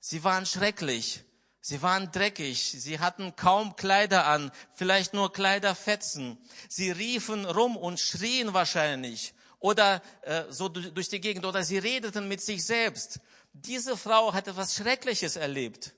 Sie 0.00 0.24
waren 0.24 0.46
schrecklich. 0.46 1.22
Sie 1.60 1.80
waren 1.82 2.10
dreckig, 2.10 2.74
sie 2.76 2.98
hatten 2.98 3.36
kaum 3.36 3.76
Kleider 3.76 4.26
an, 4.26 4.50
vielleicht 4.74 5.12
nur 5.14 5.32
Kleiderfetzen. 5.32 6.38
Sie 6.68 6.90
riefen 6.90 7.44
rum 7.44 7.76
und 7.76 8.00
schrien 8.00 8.52
wahrscheinlich 8.52 9.34
oder 9.60 10.02
äh, 10.22 10.44
so 10.50 10.68
durch 10.68 11.08
die 11.08 11.20
Gegend 11.20 11.44
oder 11.44 11.64
sie 11.64 11.78
redeten 11.78 12.28
mit 12.28 12.40
sich 12.40 12.64
selbst. 12.64 13.20
Diese 13.64 13.96
Frau 13.96 14.32
hat 14.32 14.46
etwas 14.46 14.74
Schreckliches 14.74 15.34
erlebt, 15.34 15.94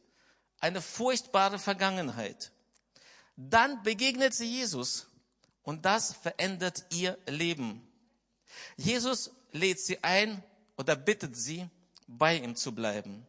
eine 0.60 0.80
furchtbare 0.80 1.58
Vergangenheit. 1.58 2.52
Dann 3.36 3.82
begegnet 3.82 4.34
sie 4.34 4.46
Jesus 4.46 5.08
und 5.62 5.84
das 5.84 6.14
verändert 6.14 6.84
ihr 6.90 7.18
Leben. 7.26 7.86
Jesus 8.76 9.30
lädt 9.52 9.80
sie 9.80 10.02
ein 10.02 10.42
oder 10.76 10.96
bittet 10.96 11.36
sie, 11.36 11.68
bei 12.06 12.36
ihm 12.36 12.56
zu 12.56 12.74
bleiben. 12.74 13.26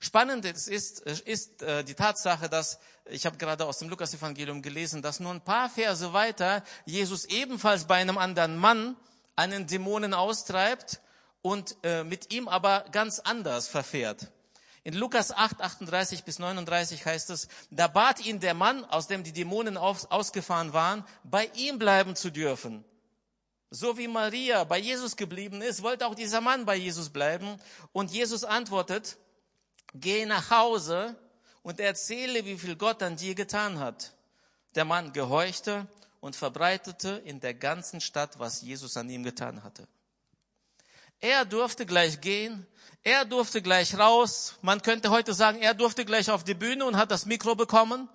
Spannend 0.00 0.44
ist, 0.44 0.68
ist, 0.68 1.00
ist 1.00 1.62
äh, 1.62 1.84
die 1.84 1.94
Tatsache, 1.94 2.48
dass, 2.48 2.78
ich 3.04 3.26
habe 3.26 3.36
gerade 3.36 3.64
aus 3.64 3.78
dem 3.78 3.88
Lukas-Evangelium 3.88 4.60
gelesen, 4.60 5.02
dass 5.02 5.20
nur 5.20 5.32
ein 5.32 5.44
paar 5.44 5.70
Verse 5.70 6.12
weiter 6.12 6.64
Jesus 6.84 7.26
ebenfalls 7.26 7.84
bei 7.84 7.96
einem 7.96 8.18
anderen 8.18 8.56
Mann 8.56 8.96
einen 9.36 9.66
Dämonen 9.66 10.14
austreibt 10.14 11.00
und 11.46 11.76
äh, 11.84 12.02
mit 12.02 12.34
ihm 12.34 12.48
aber 12.48 12.86
ganz 12.90 13.20
anders 13.20 13.68
verfährt. 13.68 14.32
In 14.82 14.94
Lukas 14.94 15.30
8, 15.30 15.60
38 15.60 16.24
bis 16.24 16.40
39 16.40 17.06
heißt 17.06 17.30
es, 17.30 17.46
da 17.70 17.86
bat 17.86 18.26
ihn 18.26 18.40
der 18.40 18.54
Mann, 18.54 18.84
aus 18.84 19.06
dem 19.06 19.22
die 19.22 19.32
Dämonen 19.32 19.76
aus, 19.76 20.06
ausgefahren 20.06 20.72
waren, 20.72 21.04
bei 21.22 21.48
ihm 21.54 21.78
bleiben 21.78 22.16
zu 22.16 22.30
dürfen. 22.30 22.84
So 23.70 23.96
wie 23.96 24.08
Maria 24.08 24.64
bei 24.64 24.78
Jesus 24.78 25.14
geblieben 25.14 25.62
ist, 25.62 25.84
wollte 25.84 26.08
auch 26.08 26.16
dieser 26.16 26.40
Mann 26.40 26.66
bei 26.66 26.74
Jesus 26.74 27.10
bleiben. 27.10 27.60
Und 27.92 28.10
Jesus 28.10 28.42
antwortet, 28.42 29.16
geh 29.94 30.26
nach 30.26 30.50
Hause 30.50 31.14
und 31.62 31.78
erzähle, 31.78 32.44
wie 32.44 32.58
viel 32.58 32.74
Gott 32.74 33.04
an 33.04 33.16
dir 33.16 33.36
getan 33.36 33.78
hat. 33.78 34.14
Der 34.74 34.84
Mann 34.84 35.12
gehorchte 35.12 35.86
und 36.18 36.34
verbreitete 36.34 37.22
in 37.24 37.38
der 37.38 37.54
ganzen 37.54 38.00
Stadt, 38.00 38.40
was 38.40 38.62
Jesus 38.62 38.96
an 38.96 39.08
ihm 39.08 39.22
getan 39.22 39.62
hatte. 39.62 39.86
Er 41.20 41.44
durfte 41.44 41.86
gleich 41.86 42.20
gehen, 42.20 42.66
er 43.02 43.24
durfte 43.24 43.62
gleich 43.62 43.96
raus. 43.98 44.58
Man 44.62 44.82
könnte 44.82 45.10
heute 45.10 45.32
sagen, 45.32 45.60
er 45.60 45.74
durfte 45.74 46.04
gleich 46.04 46.30
auf 46.30 46.44
die 46.44 46.54
Bühne 46.54 46.84
und 46.84 46.96
hat 46.96 47.10
das 47.10 47.24
Mikro 47.26 47.54
bekommen 47.54 48.08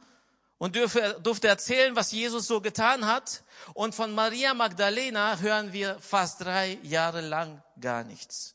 und 0.57 0.75
durfte, 0.75 1.47
erzählen, 1.47 1.95
was 1.95 2.11
Jesus 2.11 2.45
so 2.45 2.61
getan 2.61 3.05
hat. 3.05 3.43
Und 3.73 3.95
von 3.95 4.13
Maria 4.13 4.53
Magdalena 4.53 5.39
hören 5.39 5.73
wir 5.73 5.97
fast 5.99 6.41
drei 6.41 6.77
Jahre 6.83 7.21
lang 7.21 7.63
gar 7.79 8.03
nichts. 8.03 8.53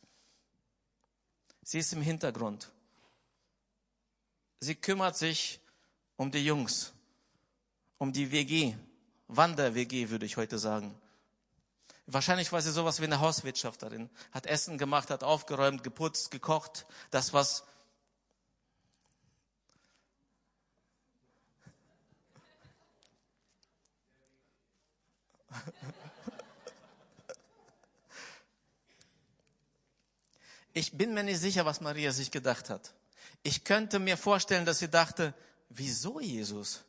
Sie 1.62 1.78
ist 1.80 1.92
im 1.92 2.02
Hintergrund. 2.02 2.70
Sie 4.60 4.76
kümmert 4.76 5.16
sich 5.16 5.60
um 6.16 6.30
die 6.30 6.44
Jungs, 6.44 6.92
um 7.98 8.12
die 8.12 8.30
WG, 8.30 8.74
Wander-WG 9.28 10.10
würde 10.10 10.26
ich 10.26 10.36
heute 10.36 10.58
sagen. 10.58 10.94
Wahrscheinlich 12.06 12.52
war 12.52 12.62
sie 12.62 12.70
sowas 12.70 13.00
wie 13.00 13.04
eine 13.04 13.18
Hauswirtschafterin, 13.18 14.08
hat 14.30 14.46
Essen 14.46 14.78
gemacht, 14.78 15.10
hat 15.10 15.24
aufgeräumt, 15.24 15.82
geputzt, 15.82 16.30
gekocht, 16.30 16.86
das 17.10 17.32
was 17.32 17.64
Ich 30.72 30.92
bin 30.96 31.14
mir 31.14 31.24
nicht 31.24 31.40
sicher, 31.40 31.64
was 31.64 31.80
Maria 31.80 32.12
sich 32.12 32.30
gedacht 32.30 32.68
hat. 32.70 32.92
Ich 33.42 33.64
könnte 33.64 33.98
mir 33.98 34.16
vorstellen, 34.18 34.66
dass 34.66 34.78
sie 34.78 34.90
dachte, 34.90 35.34
wieso 35.70 36.20
Jesus? 36.20 36.84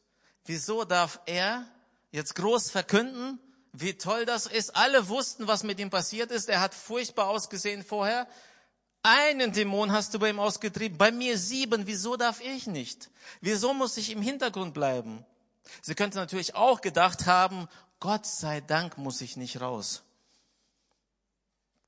Wieso 0.46 0.84
darf 0.84 1.22
er 1.26 1.66
jetzt 2.12 2.36
groß 2.36 2.70
verkünden, 2.70 3.40
wie 3.80 3.94
toll 3.94 4.26
das 4.26 4.48
ist? 4.48 4.76
Alle 4.76 5.08
wussten, 5.08 5.48
was 5.48 5.64
mit 5.64 5.80
ihm 5.80 5.90
passiert 5.90 6.32
ist. 6.32 6.50
Er 6.50 6.62
hat 6.62 6.74
furchtbar 6.74 7.28
ausgesehen 7.28 7.84
vorher. 7.84 8.28
Einen 9.04 9.52
Dämon 9.52 9.92
hast 9.92 10.14
du 10.14 10.20
bei 10.20 10.30
ihm 10.30 10.40
ausgetrieben, 10.40 10.98
bei 10.98 11.12
mir 11.12 11.38
sieben. 11.38 11.86
Wieso 11.86 12.18
darf 12.18 12.42
ich 12.42 12.68
nicht? 12.68 13.10
Wieso 13.40 13.74
muss 13.74 13.98
ich 13.98 14.12
im 14.12 14.22
Hintergrund 14.22 14.74
bleiben? 14.74 15.26
Sie 15.82 15.96
könnte 15.96 16.18
natürlich 16.18 16.56
auch 16.56 16.82
gedacht 16.82 17.26
haben, 17.26 17.68
Gott 18.00 18.26
sei 18.26 18.62
Dank 18.62 18.98
muss 18.98 19.22
ich 19.22 19.38
nicht 19.38 19.62
raus. 19.62 20.04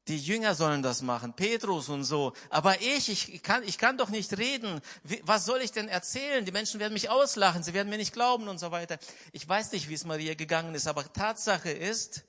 Die 0.10 0.18
Jünger 0.18 0.56
sollen 0.56 0.82
das 0.82 1.04
machen, 1.04 1.34
Petrus 1.34 1.88
und 1.88 2.04
so. 2.04 2.34
Aber 2.50 2.82
ich, 2.82 3.32
ich 3.32 3.44
kann, 3.44 3.62
ich 3.62 3.78
kann 3.78 3.96
doch 3.96 4.10
nicht 4.10 4.36
reden. 4.40 4.82
Was 5.22 5.46
soll 5.46 5.62
ich 5.62 5.72
denn 5.72 5.88
erzählen? 5.88 6.44
Die 6.44 6.52
Menschen 6.52 6.80
werden 6.80 6.94
mich 6.94 7.12
auslachen, 7.12 7.62
sie 7.62 7.76
werden 7.76 7.90
mir 7.90 7.98
nicht 7.98 8.12
glauben 8.12 8.48
und 8.48 8.58
so 8.58 8.72
weiter. 8.72 8.98
Ich 9.34 9.48
weiß 9.48 9.72
nicht, 9.72 9.88
wie 9.88 9.94
es 9.94 10.06
Maria 10.06 10.34
gegangen 10.34 10.74
ist, 10.74 10.88
aber 10.88 11.14
Tatsache 11.14 11.70
ist, 11.70 12.24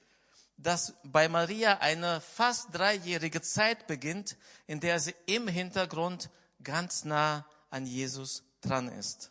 dass 0.58 0.92
bei 1.04 1.30
Maria 1.30 1.78
eine 1.78 2.20
fast 2.20 2.74
dreijährige 2.74 3.40
Zeit 3.40 3.86
beginnt, 3.86 4.36
in 4.66 4.80
der 4.80 5.00
sie 5.00 5.14
im 5.24 5.48
Hintergrund 5.48 6.28
ganz 6.62 7.06
nah 7.06 7.46
an 7.70 7.86
Jesus 7.86 8.44
dran 8.60 8.88
ist. 8.88 9.30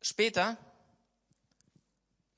Später 0.00 0.56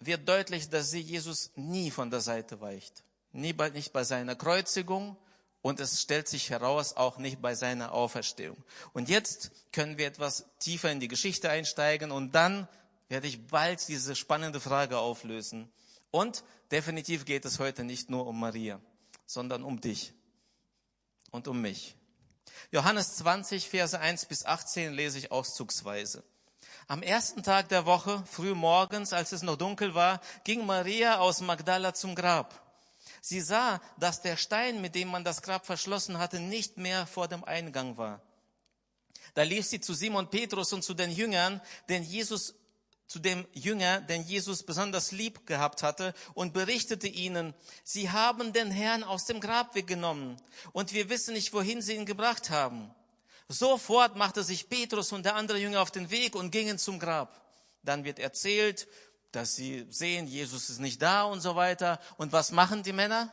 wird 0.00 0.28
deutlich, 0.28 0.68
dass 0.68 0.90
sie 0.90 1.00
Jesus 1.00 1.50
nie 1.56 1.90
von 1.90 2.10
der 2.10 2.20
Seite 2.20 2.60
weicht. 2.60 3.04
Nie 3.32 3.52
bei, 3.52 3.70
nicht 3.70 3.92
bei 3.92 4.04
seiner 4.04 4.36
Kreuzigung 4.36 5.16
und 5.60 5.80
es 5.80 6.00
stellt 6.00 6.28
sich 6.28 6.50
heraus, 6.50 6.96
auch 6.96 7.18
nicht 7.18 7.42
bei 7.42 7.54
seiner 7.54 7.92
Auferstehung. 7.92 8.56
Und 8.92 9.08
jetzt 9.08 9.50
können 9.72 9.98
wir 9.98 10.06
etwas 10.06 10.46
tiefer 10.60 10.90
in 10.90 11.00
die 11.00 11.08
Geschichte 11.08 11.50
einsteigen 11.50 12.10
und 12.10 12.34
dann 12.34 12.68
werde 13.08 13.26
ich 13.26 13.46
bald 13.46 13.86
diese 13.88 14.14
spannende 14.14 14.60
Frage 14.60 14.98
auflösen. 14.98 15.70
Und 16.10 16.44
definitiv 16.70 17.24
geht 17.24 17.44
es 17.44 17.58
heute 17.58 17.84
nicht 17.84 18.10
nur 18.10 18.26
um 18.26 18.38
Maria, 18.38 18.80
sondern 19.26 19.62
um 19.62 19.80
dich 19.80 20.12
und 21.30 21.48
um 21.48 21.60
mich. 21.60 21.96
Johannes 22.70 23.16
20, 23.16 23.68
Verse 23.68 23.98
1 23.98 24.26
bis 24.26 24.44
18 24.44 24.92
lese 24.92 25.18
ich 25.18 25.30
auszugsweise. 25.32 26.22
Am 26.90 27.02
ersten 27.02 27.42
Tag 27.42 27.68
der 27.68 27.84
Woche, 27.84 28.24
früh 28.24 28.54
morgens, 28.54 29.12
als 29.12 29.32
es 29.32 29.42
noch 29.42 29.56
dunkel 29.56 29.94
war, 29.94 30.22
ging 30.44 30.64
Maria 30.64 31.18
aus 31.18 31.42
Magdala 31.42 31.92
zum 31.92 32.14
Grab. 32.14 32.64
Sie 33.20 33.42
sah, 33.42 33.82
dass 33.98 34.22
der 34.22 34.38
Stein, 34.38 34.80
mit 34.80 34.94
dem 34.94 35.08
man 35.08 35.22
das 35.22 35.42
Grab 35.42 35.66
verschlossen 35.66 36.16
hatte, 36.16 36.40
nicht 36.40 36.78
mehr 36.78 37.06
vor 37.06 37.28
dem 37.28 37.44
Eingang 37.44 37.98
war. 37.98 38.22
Da 39.34 39.42
lief 39.42 39.66
sie 39.66 39.80
zu 39.82 39.92
Simon 39.92 40.30
Petrus 40.30 40.72
und 40.72 40.82
zu 40.82 40.94
den 40.94 41.10
Jüngern, 41.10 41.60
den 41.90 42.04
Jesus 42.04 42.54
zu 43.06 43.18
dem 43.18 43.46
Jünger, 43.52 44.00
den 44.00 44.22
Jesus 44.22 44.62
besonders 44.62 45.12
lieb 45.12 45.46
gehabt 45.46 45.82
hatte, 45.82 46.14
und 46.32 46.54
berichtete 46.54 47.06
ihnen, 47.06 47.52
sie 47.84 48.10
haben 48.10 48.54
den 48.54 48.70
Herrn 48.70 49.04
aus 49.04 49.26
dem 49.26 49.40
Grab 49.40 49.74
weggenommen, 49.74 50.40
und 50.72 50.94
wir 50.94 51.10
wissen 51.10 51.34
nicht, 51.34 51.52
wohin 51.52 51.82
sie 51.82 51.96
ihn 51.96 52.06
gebracht 52.06 52.48
haben. 52.48 52.94
Sofort 53.48 54.14
machte 54.16 54.44
sich 54.44 54.68
Petrus 54.68 55.10
und 55.12 55.24
der 55.24 55.34
andere 55.34 55.58
Jünger 55.58 55.80
auf 55.80 55.90
den 55.90 56.10
Weg 56.10 56.34
und 56.34 56.50
gingen 56.50 56.78
zum 56.78 56.98
Grab. 56.98 57.40
Dann 57.82 58.04
wird 58.04 58.18
erzählt, 58.18 58.86
dass 59.32 59.56
sie 59.56 59.86
sehen, 59.90 60.26
Jesus 60.26 60.68
ist 60.68 60.80
nicht 60.80 61.00
da 61.00 61.24
und 61.24 61.40
so 61.40 61.56
weiter. 61.56 61.98
Und 62.18 62.32
was 62.32 62.52
machen 62.52 62.82
die 62.82 62.92
Männer? 62.92 63.32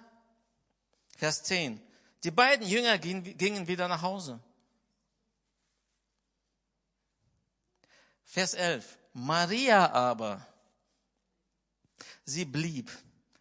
Vers 1.18 1.44
10. 1.44 1.82
Die 2.24 2.32
beiden 2.32 2.66
Jünger 2.66 2.98
gingen 2.98 3.68
wieder 3.68 3.88
nach 3.88 4.02
Hause. 4.02 4.40
Vers 8.24 8.54
11. 8.54 8.98
Maria 9.14 9.92
aber, 9.92 10.46
sie 12.26 12.44
blieb. 12.44 12.92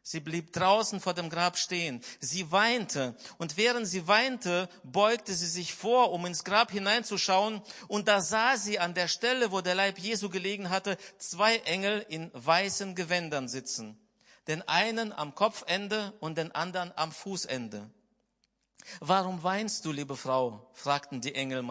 Sie 0.07 0.21
blieb 0.21 0.53
draußen 0.53 1.01
vor 1.01 1.15
dem 1.15 1.31
Grab 1.31 1.57
stehen. 1.57 2.03
Sie 2.21 2.53
weinte. 2.53 3.17
Und 3.39 3.57
während 3.57 3.89
sie 3.89 4.07
weinte, 4.07 4.69
beugte 4.83 5.33
sie 5.33 5.47
sich 5.47 5.75
vor, 5.75 6.13
um 6.13 6.27
ins 6.27 6.45
Grab 6.45 6.71
hineinzuschauen. 6.71 7.63
Und 7.89 8.07
da 8.07 8.21
sah 8.21 8.59
sie 8.59 8.79
an 8.79 8.93
der 8.93 9.09
Stelle, 9.09 9.51
wo 9.51 9.63
der 9.63 9.75
Leib 9.75 9.99
Jesu 9.99 10.29
gelegen 10.29 10.69
hatte, 10.69 10.99
zwei 11.17 11.57
Engel 11.61 12.05
in 12.11 12.31
weißen 12.35 12.95
Gewändern 12.95 13.49
sitzen. 13.49 13.99
Den 14.47 14.61
einen 14.69 15.11
am 15.11 15.35
Kopfende 15.35 16.13
und 16.21 16.37
den 16.37 16.53
anderen 16.53 16.93
am 16.97 17.11
Fußende. 17.11 17.91
Warum 19.01 19.43
weinst 19.43 19.87
du, 19.87 19.93
liebe 19.93 20.19
Frau? 20.19 20.69
fragten 20.75 21.23
die 21.23 21.35
Engel. 21.35 21.65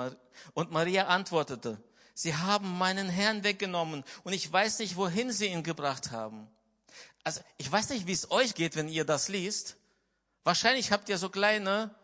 Und 0.56 0.72
Maria 0.72 1.06
antwortete, 1.06 1.80
Sie 2.16 2.36
haben 2.36 2.80
meinen 2.80 3.10
Herrn 3.10 3.44
weggenommen 3.44 4.04
und 4.24 4.34
ich 4.34 4.52
weiß 4.52 4.80
nicht, 4.80 4.96
wohin 4.96 5.32
sie 5.32 5.48
ihn 5.48 5.62
gebracht 5.62 6.10
haben. 6.10 6.48
Also 7.24 7.42
ich 7.58 7.72
weiß 7.72 7.90
nicht, 7.90 8.08
wie 8.08 8.12
es 8.12 8.32
euch 8.32 8.54
geht, 8.54 8.76
wenn 8.76 8.90
ihr 8.90 9.06
das 9.06 9.30
liest. 9.30 9.78
Wahrscheinlich 10.44 10.92
habt 10.92 11.08
ihr 11.10 11.18
so 11.18 11.30
kleine 11.30 11.96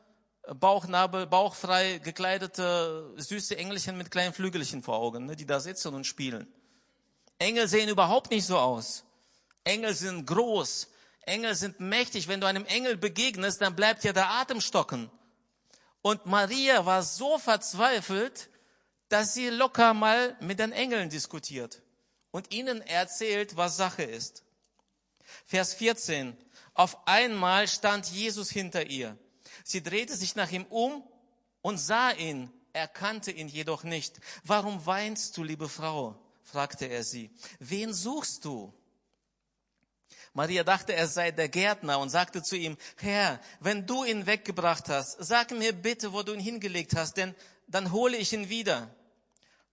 Bauchnabel, 0.47 1.27
bauchfrei 1.27 1.99
gekleidete 1.99 3.13
süße 3.17 3.57
Engelchen 3.57 3.97
mit 3.97 4.11
kleinen 4.11 4.33
Flügelchen 4.33 4.81
vor 4.81 4.97
Augen, 4.97 5.25
ne, 5.25 5.35
die 5.35 5.45
da 5.45 5.59
sitzen 5.59 5.93
und 5.93 6.05
spielen. 6.05 6.47
Engel 7.37 7.67
sehen 7.67 7.89
überhaupt 7.89 8.31
nicht 8.31 8.45
so 8.45 8.57
aus. 8.57 9.03
Engel 9.63 9.93
sind 9.93 10.25
groß. 10.25 10.87
Engel 11.21 11.55
sind 11.55 11.79
mächtig. 11.79 12.27
Wenn 12.27 12.41
du 12.41 12.47
einem 12.47 12.65
Engel 12.65 12.97
begegnest, 12.97 13.61
dann 13.61 13.75
bleibt 13.75 14.03
ja 14.03 14.13
der 14.13 14.29
Atem 14.29 14.61
stocken. 14.61 15.11
Und 16.01 16.25
Maria 16.25 16.85
war 16.85 17.03
so 17.03 17.37
verzweifelt, 17.37 18.49
dass 19.09 19.33
sie 19.33 19.49
locker 19.49 19.93
mal 19.93 20.37
mit 20.39 20.59
den 20.59 20.71
Engeln 20.71 21.09
diskutiert 21.09 21.81
und 22.31 22.53
ihnen 22.53 22.81
erzählt, 22.81 23.57
was 23.57 23.77
Sache 23.77 24.03
ist. 24.03 24.43
Vers 25.45 25.73
14. 25.73 26.35
Auf 26.73 27.07
einmal 27.07 27.67
stand 27.67 28.07
Jesus 28.07 28.49
hinter 28.49 28.87
ihr. 28.87 29.17
Sie 29.63 29.83
drehte 29.83 30.15
sich 30.15 30.35
nach 30.35 30.51
ihm 30.51 30.65
um 30.65 31.03
und 31.61 31.77
sah 31.77 32.11
ihn, 32.11 32.51
erkannte 32.73 33.31
ihn 33.31 33.47
jedoch 33.47 33.83
nicht. 33.83 34.19
Warum 34.43 34.85
weinst 34.85 35.35
du, 35.37 35.43
liebe 35.43 35.69
Frau? 35.69 36.19
fragte 36.43 36.85
er 36.85 37.03
sie. 37.03 37.29
Wen 37.59 37.93
suchst 37.93 38.45
du? 38.45 38.73
Maria 40.33 40.63
dachte, 40.63 40.93
er 40.93 41.07
sei 41.07 41.31
der 41.31 41.49
Gärtner 41.49 41.99
und 41.99 42.09
sagte 42.09 42.41
zu 42.43 42.55
ihm, 42.55 42.77
Herr, 42.97 43.39
wenn 43.59 43.85
du 43.85 44.03
ihn 44.03 44.25
weggebracht 44.25 44.89
hast, 44.89 45.17
sag 45.19 45.51
mir 45.51 45.73
bitte, 45.73 46.13
wo 46.13 46.23
du 46.23 46.33
ihn 46.33 46.39
hingelegt 46.39 46.95
hast, 46.95 47.17
denn 47.17 47.35
dann 47.67 47.91
hole 47.91 48.17
ich 48.17 48.33
ihn 48.33 48.49
wieder. 48.49 48.93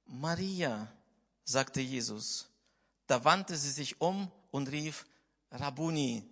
Maria, 0.06 0.92
sagte 1.44 1.80
Jesus. 1.80 2.48
Da 3.06 3.24
wandte 3.24 3.56
sie 3.56 3.70
sich 3.70 4.00
um 4.00 4.30
und 4.50 4.70
rief, 4.70 5.06
Rabuni. 5.56 6.24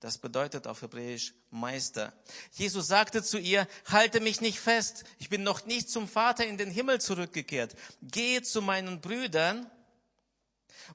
Das 0.00 0.16
bedeutet 0.16 0.66
auf 0.66 0.80
Hebräisch 0.80 1.34
Meister. 1.50 2.12
Jesus 2.52 2.86
sagte 2.86 3.22
zu 3.22 3.38
ihr, 3.38 3.68
halte 3.86 4.20
mich 4.20 4.40
nicht 4.40 4.58
fest. 4.58 5.04
Ich 5.18 5.28
bin 5.28 5.42
noch 5.42 5.66
nicht 5.66 5.90
zum 5.90 6.08
Vater 6.08 6.46
in 6.46 6.56
den 6.56 6.70
Himmel 6.70 7.02
zurückgekehrt. 7.02 7.76
Gehe 8.00 8.40
zu 8.40 8.62
meinen 8.62 9.02
Brüdern 9.02 9.70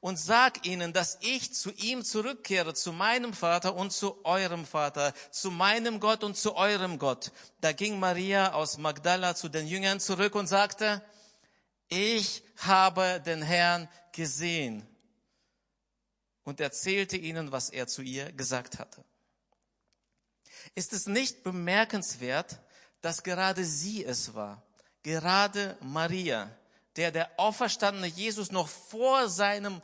und 0.02 0.18
sag 0.18 0.66
ihnen, 0.66 0.92
dass 0.92 1.20
ich 1.22 1.54
zu 1.54 1.72
ihm 1.72 2.04
zurückkehre, 2.04 2.74
zu 2.74 2.92
meinem 2.92 3.34
Vater 3.34 3.76
und 3.76 3.94
zu 3.94 4.26
eurem 4.26 4.66
Vater, 4.66 5.14
zu 5.30 5.52
meinem 5.52 6.00
Gott 6.00 6.24
und 6.24 6.36
zu 6.36 6.56
eurem 6.56 6.98
Gott. 6.98 7.32
Da 7.62 7.74
ging 7.74 8.00
Maria 8.00 8.54
aus 8.54 8.80
Magdala 8.80 9.36
zu 9.36 9.50
den 9.50 9.68
Jüngern 9.68 10.00
zurück 10.00 10.34
und 10.34 10.48
sagte, 10.48 11.04
ich 11.90 12.42
habe 12.58 13.22
den 13.24 13.44
Herrn 13.44 13.88
gesehen 14.12 14.88
und 16.46 16.62
erzählte 16.62 17.18
ihnen, 17.18 17.52
was 17.52 17.70
er 17.70 17.88
zu 17.88 18.02
ihr 18.02 18.32
gesagt 18.32 18.80
hatte. 18.80 19.04
Ist 20.76 20.94
es 20.94 21.08
nicht 21.08 21.44
bemerkenswert, 21.44 22.62
dass 23.02 23.24
gerade 23.24 23.66
sie 23.66 24.06
es 24.06 24.34
war, 24.34 24.64
gerade 25.04 25.78
Maria, 25.82 26.50
der 26.96 27.12
der 27.12 27.40
auferstandene 27.40 28.08
Jesus 28.08 28.52
noch 28.52 28.70
vor 28.70 29.28
seinem 29.30 29.82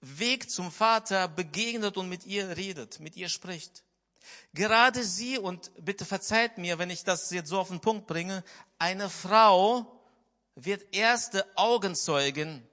Weg 0.00 0.50
zum 0.50 0.72
Vater 0.72 1.28
begegnet 1.28 1.96
und 1.96 2.08
mit 2.08 2.24
ihr 2.24 2.56
redet, 2.56 2.98
mit 3.00 3.16
ihr 3.16 3.28
spricht. 3.28 3.84
Gerade 4.54 5.04
sie, 5.04 5.38
und 5.38 5.70
bitte 5.84 6.04
verzeiht 6.04 6.58
mir, 6.58 6.78
wenn 6.78 6.90
ich 6.90 7.04
das 7.04 7.30
jetzt 7.30 7.48
so 7.48 7.60
auf 7.60 7.68
den 7.68 7.80
Punkt 7.80 8.06
bringe, 8.06 8.42
eine 8.78 9.10
Frau, 9.10 10.00
wird 10.54 10.94
erste 10.94 11.46
Augenzeugin 11.56 12.66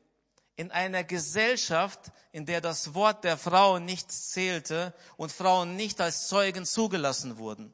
in 0.55 0.71
einer 0.71 1.03
Gesellschaft, 1.03 2.11
in 2.31 2.45
der 2.45 2.61
das 2.61 2.93
Wort 2.93 3.23
der 3.23 3.37
Frau 3.37 3.79
nicht 3.79 4.11
zählte 4.11 4.93
und 5.17 5.31
Frauen 5.31 5.75
nicht 5.75 5.99
als 5.99 6.27
Zeugen 6.27 6.65
zugelassen 6.65 7.37
wurden. 7.37 7.73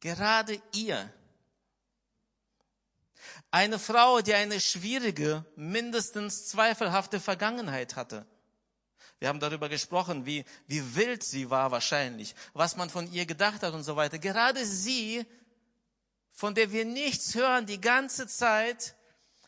Gerade 0.00 0.60
ihr, 0.72 1.12
eine 3.50 3.78
Frau, 3.78 4.20
die 4.20 4.34
eine 4.34 4.60
schwierige, 4.60 5.44
mindestens 5.56 6.48
zweifelhafte 6.48 7.20
Vergangenheit 7.20 7.96
hatte. 7.96 8.26
Wir 9.18 9.28
haben 9.28 9.40
darüber 9.40 9.68
gesprochen, 9.68 10.26
wie, 10.26 10.44
wie 10.66 10.94
wild 10.96 11.22
sie 11.22 11.48
war 11.48 11.70
wahrscheinlich, 11.70 12.34
was 12.52 12.76
man 12.76 12.90
von 12.90 13.10
ihr 13.10 13.24
gedacht 13.24 13.62
hat 13.62 13.72
und 13.72 13.84
so 13.84 13.96
weiter. 13.96 14.18
Gerade 14.18 14.66
sie 14.66 15.24
von 16.34 16.54
der 16.54 16.72
wir 16.72 16.84
nichts 16.84 17.36
hören 17.36 17.64
die 17.64 17.80
ganze 17.80 18.26
Zeit, 18.26 18.96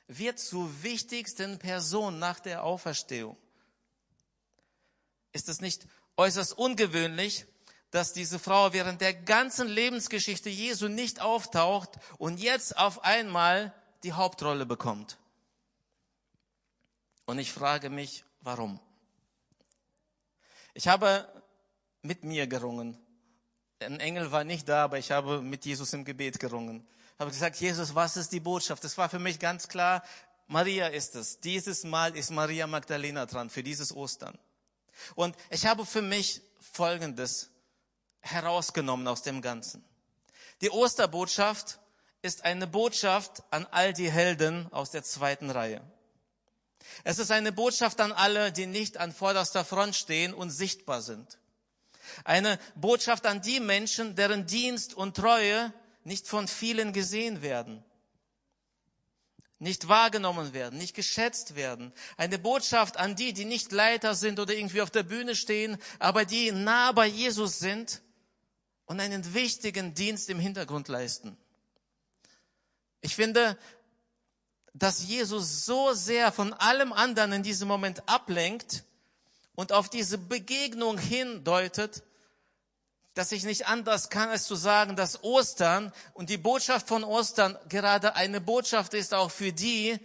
wird 0.09 0.39
zur 0.39 0.83
wichtigsten 0.83 1.59
Person 1.59 2.19
nach 2.19 2.41
der 2.41 2.65
Auferstehung. 2.65 3.37
Ist 5.33 5.49
es 5.49 5.61
nicht 5.61 5.87
äußerst 6.17 6.57
ungewöhnlich, 6.57 7.47
dass 7.91 8.13
diese 8.13 8.39
Frau 8.39 8.73
während 8.73 9.01
der 9.01 9.15
ganzen 9.15 9.69
Lebensgeschichte 9.69 10.49
Jesu 10.51 10.89
nicht 10.89 11.21
auftaucht 11.21 11.91
und 12.19 12.41
jetzt 12.41 12.79
auf 12.79 13.05
einmal 13.05 13.75
die 14.03 14.13
Hauptrolle 14.13 14.67
bekommt? 14.67 15.19
Und 17.25 17.39
ich 17.39 17.53
frage 17.53 17.91
mich, 17.91 18.25
warum? 18.41 18.81
Ich 20.75 20.89
habe 20.89 21.29
mit 22.03 22.23
mir 22.23 22.47
gerungen 22.47 22.99
ein 23.81 24.01
Engel 24.01 24.33
war 24.33 24.45
nicht 24.45 24.69
da, 24.69 24.85
aber 24.85 24.99
ich 24.99 25.11
habe 25.11 25.43
mit 25.43 25.65
Jesus 25.65 25.93
im 25.93 26.05
Gebet 26.05 26.39
gerungen. 26.39 26.87
Habe 27.19 27.31
gesagt, 27.31 27.57
Jesus, 27.57 27.95
was 27.95 28.17
ist 28.17 28.33
die 28.33 28.41
Botschaft? 28.41 28.85
Das 28.85 28.99
war 28.99 29.09
für 29.09 29.19
mich 29.19 29.39
ganz 29.39 29.69
klar, 29.69 30.03
Maria 30.49 30.89
ist 30.89 31.17
es. 31.17 31.41
Dieses 31.41 31.85
Mal 31.85 32.17
ist 32.17 32.31
Maria 32.31 32.67
Magdalena 32.67 33.27
dran 33.27 33.51
für 33.51 33.63
dieses 33.63 33.95
Ostern. 33.95 34.39
Und 35.15 35.37
ich 35.51 35.67
habe 35.67 35.85
für 35.87 36.03
mich 36.03 36.43
Folgendes 36.73 37.51
herausgenommen 38.21 39.09
aus 39.09 39.23
dem 39.23 39.41
Ganzen. 39.41 39.85
Die 40.61 40.71
Osterbotschaft 40.71 41.79
ist 42.23 42.45
eine 42.45 42.67
Botschaft 42.67 43.43
an 43.51 43.67
all 43.71 43.93
die 43.93 44.11
Helden 44.11 44.71
aus 44.73 44.91
der 44.91 45.03
zweiten 45.03 45.51
Reihe. 45.51 45.81
Es 47.05 47.19
ist 47.19 47.31
eine 47.31 47.53
Botschaft 47.53 48.01
an 48.01 48.13
alle, 48.13 48.53
die 48.53 48.67
nicht 48.67 48.97
an 48.99 49.13
vorderster 49.13 49.65
Front 49.65 49.97
stehen 49.97 50.33
und 50.35 50.51
sichtbar 50.51 51.03
sind. 51.03 51.39
Eine 52.25 52.59
Botschaft 52.75 53.27
an 53.27 53.43
die 53.43 53.61
Menschen, 53.61 54.15
deren 54.17 54.47
Dienst 54.47 54.95
und 54.95 55.17
Treue 55.17 55.73
nicht 56.07 56.29
von 56.29 56.47
vielen 56.47 56.93
gesehen 56.93 57.43
werden, 57.43 57.85
nicht 59.59 59.89
wahrgenommen 59.89 60.53
werden, 60.53 60.79
nicht 60.79 60.95
geschätzt 60.95 61.57
werden. 61.57 61.93
Eine 62.17 62.39
Botschaft 62.39 62.97
an 62.97 63.17
die, 63.17 63.33
die 63.33 63.45
nicht 63.45 63.73
Leiter 63.73 64.15
sind 64.15 64.39
oder 64.39 64.55
irgendwie 64.55 64.83
auf 64.83 64.91
der 64.91 65.03
Bühne 65.03 65.35
stehen, 65.35 65.79
aber 65.99 66.25
die 66.25 66.53
nah 66.53 66.93
bei 66.93 67.07
Jesus 67.09 67.59
sind 67.59 68.03
und 68.85 69.01
einen 69.01 69.35
wichtigen 69.35 69.95
Dienst 69.95 70.31
im 70.31 70.39
Hintergrund 70.39 70.87
leisten. 70.87 71.37
Ich 73.01 73.17
finde, 73.17 73.59
dass 74.75 75.03
Jesus 75.09 75.65
so 75.65 75.93
sehr 75.93 76.31
von 76.31 76.53
allem 76.53 76.93
anderen 76.93 77.33
in 77.33 77.43
diesem 77.43 77.67
Moment 77.67 78.09
ablenkt 78.09 78.85
und 79.57 79.73
auf 79.73 79.91
diese 79.91 80.19
Begegnung 80.19 80.99
hindeutet, 80.99 82.05
dass 83.17 83.33
ich 83.33 83.45
nicht 83.45 83.67
anders 83.67 84.11
kann, 84.11 84.29
als 84.29 84.45
zu 84.45 84.55
sagen, 84.55 84.95
dass 84.95 85.25
Ostern 85.25 85.91
und 86.13 86.29
die 86.29 86.37
Botschaft 86.37 86.87
von 86.87 87.03
Ostern 87.03 87.59
gerade 87.71 88.15
eine 88.15 88.43
Botschaft 88.43 88.93
ist 88.93 89.15
auch 89.15 89.31
für 89.31 89.53
die, 89.53 89.99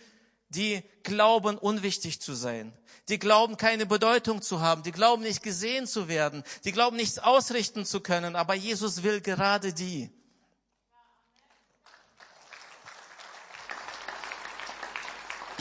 die 0.47 0.82
glauben, 1.04 1.58
unwichtig 1.58 2.21
zu 2.21 2.34
sein. 2.34 2.71
Die 3.10 3.19
glauben, 3.19 3.58
keine 3.58 3.86
Bedeutung 3.86 4.41
zu 4.41 4.62
haben. 4.62 4.84
Die 4.84 4.93
glauben, 4.93 5.24
nicht 5.24 5.43
gesehen 5.43 5.88
zu 5.88 6.08
werden. 6.08 6.45
Die 6.63 6.71
glauben, 6.71 6.95
nichts 6.95 7.19
ausrichten 7.19 7.86
zu 7.86 8.00
können. 8.00 8.38
Aber 8.38 8.54
Jesus 8.54 9.04
will 9.04 9.19
gerade 9.19 9.74
die. 9.74 10.10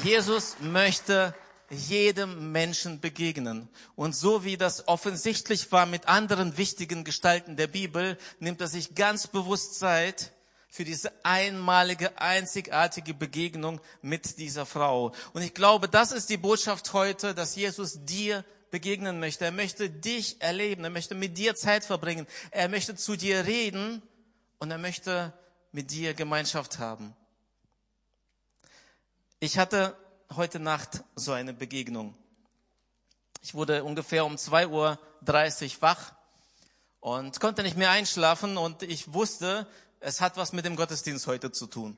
Jesus 0.05 0.57
möchte 0.61 1.35
jedem 1.71 2.53
Menschen 2.53 3.01
begegnen. 3.01 3.69
Und 3.97 4.15
so 4.15 4.45
wie 4.45 4.57
das 4.57 4.89
offensichtlich 4.89 5.71
war 5.73 5.87
mit 5.87 6.09
anderen 6.09 6.57
wichtigen 6.57 7.05
Gestalten 7.05 7.57
der 7.57 7.69
Bibel, 7.69 8.19
nimmt 8.41 8.61
er 8.61 8.69
sich 8.69 8.95
ganz 8.95 9.27
bewusst 9.27 9.79
Zeit 9.79 10.33
für 10.69 10.85
diese 10.85 11.13
einmalige, 11.25 12.21
einzigartige 12.21 13.15
Begegnung 13.15 13.81
mit 14.03 14.39
dieser 14.39 14.67
Frau. 14.67 15.13
Und 15.33 15.43
ich 15.43 15.55
glaube, 15.55 15.89
das 15.89 16.13
ist 16.13 16.31
die 16.31 16.37
Botschaft 16.37 16.93
heute, 16.93 17.35
dass 17.35 17.57
Jesus 17.57 18.05
dir 18.05 18.45
begegnen 18.71 19.19
möchte. 19.19 19.45
Er 19.45 19.53
möchte 19.53 19.91
dich 19.91 20.41
erleben. 20.41 20.85
Er 20.85 20.91
möchte 20.91 21.15
mit 21.15 21.37
dir 21.37 21.57
Zeit 21.57 21.85
verbringen. 21.85 22.27
Er 22.51 22.69
möchte 22.69 22.95
zu 22.95 23.17
dir 23.17 23.47
reden 23.47 24.03
und 24.59 24.71
er 24.71 24.79
möchte 24.79 25.33
mit 25.73 25.91
dir 25.91 26.15
Gemeinschaft 26.15 26.79
haben. 26.79 27.15
Ich 29.41 29.59
hatte 29.59 29.97
heute 30.37 30.61
Nacht 30.61 31.03
so 31.17 31.33
eine 31.33 31.53
Begegnung. 31.53 32.15
Ich 33.43 33.55
wurde 33.55 33.83
ungefähr 33.83 34.25
um 34.25 34.37
2.30 34.37 34.69
Uhr 34.71 35.83
wach 35.83 36.13
und 37.01 37.41
konnte 37.41 37.63
nicht 37.63 37.77
mehr 37.77 37.91
einschlafen 37.91 38.57
und 38.57 38.83
ich 38.83 39.13
wusste, 39.13 39.67
es 39.99 40.21
hat 40.21 40.37
was 40.37 40.53
mit 40.53 40.65
dem 40.65 40.77
Gottesdienst 40.77 41.27
heute 41.27 41.51
zu 41.51 41.67
tun. 41.67 41.97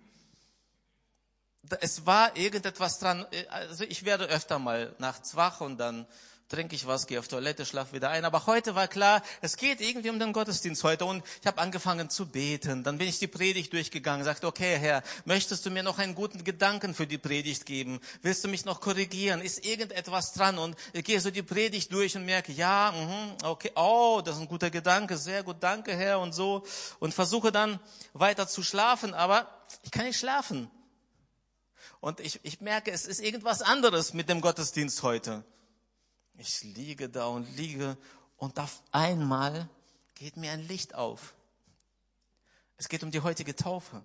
Es 1.81 2.07
war 2.07 2.37
irgendetwas 2.37 2.99
dran, 2.99 3.27
also 3.51 3.85
ich 3.85 4.05
werde 4.05 4.25
öfter 4.25 4.59
mal 4.59 4.95
nachts 4.99 5.37
wach 5.37 5.61
und 5.61 5.77
dann 5.79 6.07
trinke 6.53 6.77
ich 6.77 6.87
was, 6.87 7.07
gehe 7.07 7.19
auf 7.19 7.29
Toilette, 7.29 7.65
schlaf 7.65 7.95
wieder 7.95 8.11
ein. 8.11 8.27
Aber 8.27 8.45
heute 8.47 8.75
war 8.75 8.87
klar, 8.87 9.23
es 9.41 9.57
geht 9.57 9.81
irgendwie 9.81 10.11
um 10.11 10.19
den 10.19 10.35
Gottesdienst 10.35 10.85
heute. 10.85 11.07
Und 11.07 11.25
ich 11.41 11.47
habe 11.47 11.59
angefangen 11.59 12.11
zu 12.11 12.27
beten. 12.27 12.85
Dann 12.85 12.99
bin 12.99 13.09
ich 13.09 13.19
die 13.19 13.27
Predigt 13.27 13.73
durchgegangen, 13.73 14.23
sagte, 14.23 14.47
okay, 14.47 14.77
Herr, 14.79 15.03
möchtest 15.25 15.65
du 15.65 15.71
mir 15.71 15.83
noch 15.83 15.99
einen 15.99 16.15
guten 16.15 16.45
Gedanken 16.45 16.93
für 16.95 17.07
die 17.07 17.17
Predigt 17.17 17.65
geben? 17.65 18.01
Willst 18.21 18.45
du 18.45 18.49
mich 18.49 18.67
noch 18.67 18.83
korrigieren? 18.83 19.41
Ist 19.41 19.65
irgendetwas 19.65 20.35
dran? 20.35 20.59
Und 20.59 20.77
ich 20.93 21.05
gehe 21.05 21.19
so 21.21 21.31
die 21.31 21.43
Predigt 21.43 21.91
durch 21.91 22.15
und 22.17 22.27
merke, 22.27 22.53
ja, 22.53 22.93
mh, 22.93 23.49
okay, 23.49 23.73
oh, 23.75 24.21
das 24.23 24.37
ist 24.37 24.43
ein 24.43 24.49
guter 24.49 24.69
Gedanke, 24.69 25.17
sehr 25.17 25.43
gut, 25.43 25.57
danke, 25.61 25.97
Herr, 25.97 26.21
und 26.21 26.35
so. 26.35 26.65
Und 26.99 27.15
versuche 27.15 27.51
dann 27.51 27.81
weiter 28.13 28.47
zu 28.47 28.63
schlafen, 28.63 29.15
aber 29.15 29.49
ich 29.85 29.91
kann 29.91 30.05
nicht 30.05 30.19
schlafen. 30.19 30.71
Und 32.01 32.21
ich, 32.21 32.41
ich 32.43 32.61
merke, 32.61 32.91
es 32.91 33.07
ist 33.07 33.21
irgendwas 33.21 33.63
anderes 33.63 34.13
mit 34.13 34.29
dem 34.29 34.43
Gottesdienst 34.43 35.03
heute. 35.03 35.45
Ich 36.45 36.65
liege 36.65 37.09
da 37.09 37.27
und 37.27 37.57
liege 37.57 37.97
und 38.37 38.59
auf 38.59 38.83
einmal 38.91 39.69
geht 40.17 40.37
mir 40.37 40.51
ein 40.51 40.67
Licht 40.67 40.93
auf. 40.93 41.35
Es 42.79 42.89
geht 42.89 43.05
um 43.05 43.13
die 43.13 43.21
heutige 43.21 43.55
Taufe. 43.55 44.05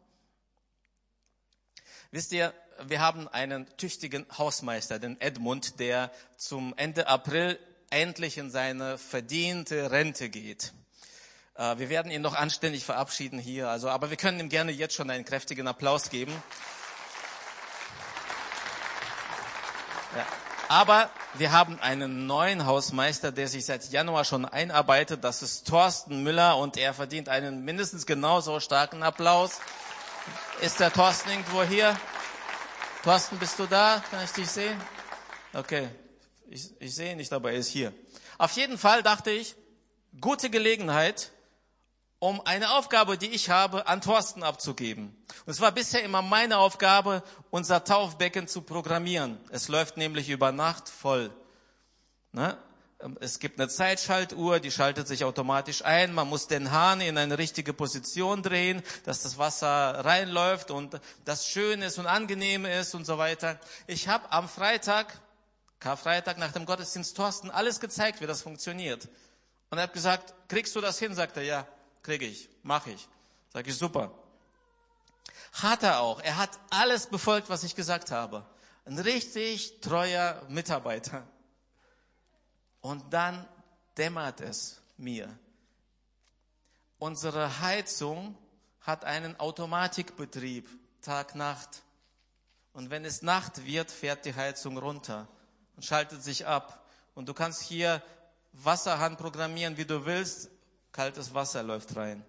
Wisst 2.12 2.32
ihr, 2.34 2.54
wir 2.86 3.02
haben 3.02 3.28
einen 3.28 3.66
tüchtigen 3.78 4.28
Hausmeister, 4.38 5.00
den 5.00 5.20
Edmund, 5.20 5.80
der 5.80 6.12
zum 6.36 6.76
Ende 6.78 7.08
April 7.08 7.58
endlich 7.90 8.38
in 8.38 8.52
seine 8.52 9.00
verdiente 9.00 9.90
Rente 9.90 10.30
geht. 10.30 10.74
Äh, 11.56 11.80
wir 11.80 11.90
werden 11.90 12.12
ihn 12.12 12.22
noch 12.22 12.36
anständig 12.36 12.86
verabschieden 12.86 13.40
hier, 13.40 13.68
also, 13.68 13.90
aber 13.90 14.12
wir 14.12 14.18
können 14.18 14.40
ihm 14.40 14.50
gerne 14.50 14.72
jetzt 14.72 14.94
schon 14.94 15.10
einen 15.10 15.26
kräftigen 15.26 15.68
Applaus 15.68 16.12
geben. 16.12 16.36
Ja. 20.16 20.47
Aber 20.70 21.10
wir 21.36 21.54
haben 21.54 21.80
einen 21.80 22.28
neuen 22.28 22.66
Hausmeister, 22.66 23.32
der 23.32 23.48
sich 23.48 23.66
seit 23.66 23.90
Januar 23.90 24.26
schon 24.26 24.46
einarbeitet. 24.46 25.24
Das 25.24 25.42
ist 25.42 25.68
Thorsten 25.68 26.24
Müller 26.24 26.58
und 26.58 26.76
er 26.76 26.94
verdient 26.94 27.30
einen 27.30 27.64
mindestens 27.64 28.06
genauso 28.06 28.60
starken 28.60 29.02
Applaus. 29.02 29.60
Ist 30.60 30.80
der 30.80 30.92
Thorsten 30.92 31.30
irgendwo 31.30 31.64
hier? 31.64 31.96
Thorsten, 33.04 33.38
bist 33.38 33.58
du 33.60 33.66
da? 33.66 34.04
Kann 34.12 34.24
ich 34.26 34.32
dich 34.32 34.50
sehen? 34.50 34.80
Okay. 35.54 35.88
Ich, 36.50 36.70
ich 36.80 36.96
sehe 36.96 37.12
ihn 37.12 37.18
nicht, 37.18 37.32
aber 37.32 37.52
er 37.52 37.60
ist 37.60 37.70
hier. 37.70 37.94
Auf 38.38 38.52
jeden 38.52 38.78
Fall 38.78 39.04
dachte 39.04 39.32
ich, 39.32 39.56
gute 40.20 40.50
Gelegenheit, 40.50 41.32
um 42.20 42.42
eine 42.46 42.72
Aufgabe, 42.72 43.18
die 43.18 43.30
ich 43.30 43.50
habe, 43.50 43.88
an 43.88 44.02
Thorsten 44.02 44.44
abzugeben. 44.44 45.16
Und 45.46 45.52
es 45.52 45.62
war 45.62 45.72
bisher 45.72 46.04
immer 46.04 46.22
meine 46.22 46.58
Aufgabe, 46.58 47.24
unser 47.52 47.84
Taufbecken 47.84 48.48
zu 48.48 48.62
programmieren. 48.62 49.38
Es 49.52 49.68
läuft 49.68 49.98
nämlich 49.98 50.30
über 50.30 50.52
Nacht 50.52 50.90
voll. 50.90 51.32
Ne? 52.32 52.58
Es 53.20 53.38
gibt 53.38 53.60
eine 53.60 53.70
Zeitschaltuhr, 53.70 54.60
die 54.60 54.72
schaltet 54.72 55.08
sich 55.08 55.24
automatisch 55.24 55.86
ein. 55.86 56.12
Man 56.12 56.28
muss 56.28 56.48
den 56.48 56.72
Hahn 56.72 57.02
in 57.02 57.20
eine 57.20 57.38
richtige 57.38 57.72
Position 57.72 58.42
drehen, 58.42 58.82
dass 59.06 59.22
das 59.22 59.38
Wasser 59.38 60.04
reinläuft 60.04 60.72
und 60.72 61.00
das 61.24 61.46
schön 61.46 61.84
ist 61.84 62.00
und 62.00 62.08
angenehm 62.08 62.66
ist 62.66 62.96
und 62.96 63.06
so 63.06 63.20
weiter. 63.20 63.60
Ich 63.86 64.08
habe 64.08 64.32
am 64.32 64.50
Freitag, 64.50 65.22
Karfreitag 65.80 66.40
nach 66.40 66.54
dem 66.54 66.66
Gottesdienst 66.66 67.16
Thorsten 67.16 67.52
alles 67.52 67.80
gezeigt, 67.80 68.20
wie 68.20 68.26
das 68.26 68.42
funktioniert. 68.42 69.08
Und 69.70 69.78
er 69.78 69.84
hat 69.84 69.94
gesagt, 69.94 70.34
kriegst 70.48 70.76
du 70.76 70.82
das 70.82 70.98
hin? 70.98 71.14
Sagt 71.14 71.38
er, 71.38 71.44
ja 71.44 71.68
kriege 72.08 72.26
ich, 72.26 72.48
mache 72.64 72.92
ich. 72.92 73.06
Sag 73.52 73.68
ich, 73.68 73.78
super. 73.78 74.14
Hat 75.52 75.84
er 75.84 76.00
auch. 76.00 76.22
Er 76.22 76.38
hat 76.38 76.58
alles 76.70 77.08
befolgt, 77.08 77.50
was 77.50 77.66
ich 77.66 77.76
gesagt 77.76 78.12
habe. 78.12 78.46
Ein 78.86 78.98
richtig 78.98 79.82
treuer 79.82 80.42
Mitarbeiter. 80.48 81.28
Und 82.80 83.14
dann 83.14 83.46
dämmert 83.98 84.40
es 84.40 84.80
mir. 84.96 85.38
Unsere 86.98 87.60
Heizung 87.60 88.38
hat 88.80 89.04
einen 89.04 89.38
Automatikbetrieb, 89.38 90.70
Tag, 91.02 91.36
Nacht. 91.36 91.84
Und 92.72 92.90
wenn 92.90 93.04
es 93.04 93.22
Nacht 93.22 93.66
wird, 93.66 93.92
fährt 93.92 94.24
die 94.24 94.34
Heizung 94.34 94.78
runter 94.78 95.28
und 95.76 95.84
schaltet 95.84 96.24
sich 96.24 96.48
ab. 96.48 96.88
Und 97.16 97.28
du 97.28 97.34
kannst 97.34 97.64
hier 97.64 98.02
Wasserhahn 98.54 99.18
programmieren, 99.18 99.76
wie 99.76 99.86
du 99.86 100.06
willst 100.06 100.52
kaltes 100.98 101.32
Wasser 101.36 101.62
läuft 101.62 101.96
rein. 101.96 102.26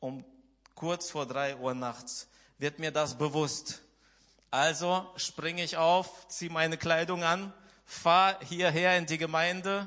Um 0.00 0.24
kurz 0.74 1.10
vor 1.10 1.26
drei 1.26 1.54
Uhr 1.56 1.74
nachts 1.74 2.26
wird 2.58 2.80
mir 2.80 2.90
das 2.90 3.16
bewusst. 3.16 3.82
Also 4.50 5.08
springe 5.14 5.62
ich 5.62 5.76
auf, 5.76 6.26
ziehe 6.26 6.50
meine 6.50 6.76
Kleidung 6.76 7.22
an, 7.22 7.52
fahre 7.84 8.44
hierher 8.44 8.98
in 8.98 9.06
die 9.06 9.16
Gemeinde, 9.16 9.86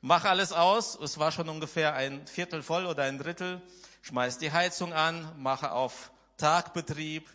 mache 0.00 0.28
alles 0.28 0.50
aus. 0.50 0.98
Es 0.98 1.16
war 1.16 1.30
schon 1.30 1.48
ungefähr 1.48 1.94
ein 1.94 2.26
Viertel 2.26 2.64
voll 2.64 2.86
oder 2.86 3.04
ein 3.04 3.18
Drittel. 3.18 3.62
Schmeiß 4.02 4.38
die 4.38 4.50
Heizung 4.50 4.92
an, 4.92 5.32
mache 5.38 5.70
auf 5.70 6.10
Tagbetrieb, 6.38 7.30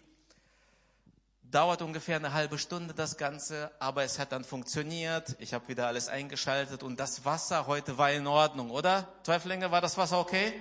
Dauert 1.51 1.81
ungefähr 1.81 2.15
eine 2.15 2.31
halbe 2.31 2.57
Stunde 2.57 2.93
das 2.93 3.17
Ganze, 3.17 3.71
aber 3.77 4.03
es 4.03 4.19
hat 4.19 4.31
dann 4.31 4.45
funktioniert. 4.45 5.35
Ich 5.39 5.53
habe 5.53 5.67
wieder 5.67 5.87
alles 5.87 6.07
eingeschaltet 6.07 6.81
und 6.81 6.97
das 6.97 7.25
Wasser 7.25 7.67
heute 7.67 7.97
war 7.97 8.09
in 8.09 8.25
Ordnung, 8.25 8.71
oder? 8.71 9.05
Teuflinge, 9.23 9.69
war 9.69 9.81
das 9.81 9.97
Wasser 9.97 10.19
okay? 10.19 10.53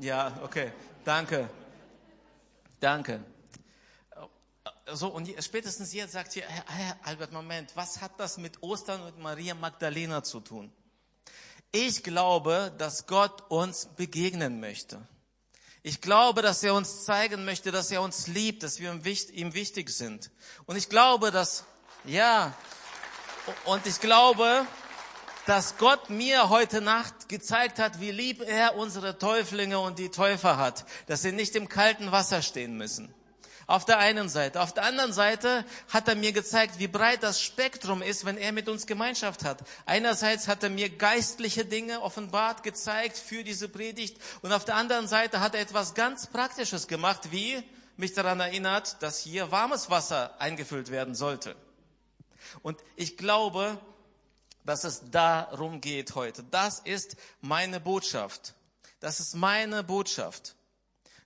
Ja, 0.00 0.38
okay. 0.42 0.70
Danke. 1.02 1.48
Danke. 2.78 3.24
So, 4.92 5.08
und 5.08 5.30
spätestens 5.42 5.94
jetzt 5.94 6.12
sagt 6.12 6.36
ihr, 6.36 6.44
Herr 6.46 6.96
Albert, 7.04 7.32
Moment, 7.32 7.74
was 7.74 8.02
hat 8.02 8.20
das 8.20 8.36
mit 8.36 8.62
Ostern 8.62 9.00
und 9.00 9.18
Maria 9.18 9.54
Magdalena 9.54 10.22
zu 10.22 10.40
tun? 10.40 10.70
Ich 11.72 12.02
glaube, 12.02 12.70
dass 12.76 13.06
Gott 13.06 13.50
uns 13.50 13.86
begegnen 13.86 14.60
möchte. 14.60 15.00
Ich 15.82 16.00
glaube, 16.02 16.42
dass 16.42 16.62
er 16.62 16.74
uns 16.74 17.04
zeigen 17.04 17.44
möchte, 17.44 17.72
dass 17.72 17.90
er 17.90 18.02
uns 18.02 18.26
liebt, 18.26 18.62
dass 18.62 18.80
wir 18.80 18.90
ihm 18.92 19.54
wichtig 19.54 19.90
sind. 19.90 20.30
Und 20.66 20.76
ich 20.76 20.90
glaube, 20.90 21.30
dass, 21.30 21.64
ja, 22.04 22.54
und 23.64 23.86
ich 23.86 24.00
glaube, 24.00 24.66
dass 25.46 25.78
Gott 25.78 26.10
mir 26.10 26.50
heute 26.50 26.82
Nacht 26.82 27.30
gezeigt 27.30 27.78
hat, 27.78 27.98
wie 27.98 28.10
lieb 28.10 28.42
er 28.42 28.76
unsere 28.76 29.18
Täuflinge 29.18 29.78
und 29.78 29.98
die 29.98 30.10
Täufer 30.10 30.58
hat, 30.58 30.84
dass 31.06 31.22
sie 31.22 31.32
nicht 31.32 31.56
im 31.56 31.68
kalten 31.68 32.12
Wasser 32.12 32.42
stehen 32.42 32.76
müssen. 32.76 33.14
Auf 33.70 33.84
der 33.84 33.98
einen 33.98 34.28
Seite. 34.28 34.62
Auf 34.62 34.74
der 34.74 34.82
anderen 34.82 35.12
Seite 35.12 35.64
hat 35.90 36.08
er 36.08 36.16
mir 36.16 36.32
gezeigt, 36.32 36.80
wie 36.80 36.88
breit 36.88 37.22
das 37.22 37.40
Spektrum 37.40 38.02
ist, 38.02 38.24
wenn 38.24 38.36
er 38.36 38.50
mit 38.50 38.68
uns 38.68 38.84
Gemeinschaft 38.84 39.44
hat. 39.44 39.62
Einerseits 39.86 40.48
hat 40.48 40.64
er 40.64 40.70
mir 40.70 40.88
geistliche 40.90 41.64
Dinge 41.64 42.02
offenbart, 42.02 42.64
gezeigt 42.64 43.16
für 43.16 43.44
diese 43.44 43.68
Predigt. 43.68 44.16
Und 44.42 44.52
auf 44.52 44.64
der 44.64 44.74
anderen 44.74 45.06
Seite 45.06 45.38
hat 45.38 45.54
er 45.54 45.60
etwas 45.60 45.94
ganz 45.94 46.26
Praktisches 46.26 46.88
gemacht, 46.88 47.30
wie 47.30 47.62
mich 47.96 48.12
daran 48.12 48.40
erinnert, 48.40 49.00
dass 49.04 49.20
hier 49.20 49.52
warmes 49.52 49.88
Wasser 49.88 50.34
eingefüllt 50.40 50.90
werden 50.90 51.14
sollte. 51.14 51.54
Und 52.62 52.76
ich 52.96 53.16
glaube, 53.16 53.80
dass 54.64 54.82
es 54.82 55.12
darum 55.12 55.80
geht 55.80 56.16
heute. 56.16 56.42
Das 56.50 56.80
ist 56.80 57.16
meine 57.40 57.78
Botschaft. 57.78 58.54
Das 58.98 59.20
ist 59.20 59.36
meine 59.36 59.84
Botschaft. 59.84 60.56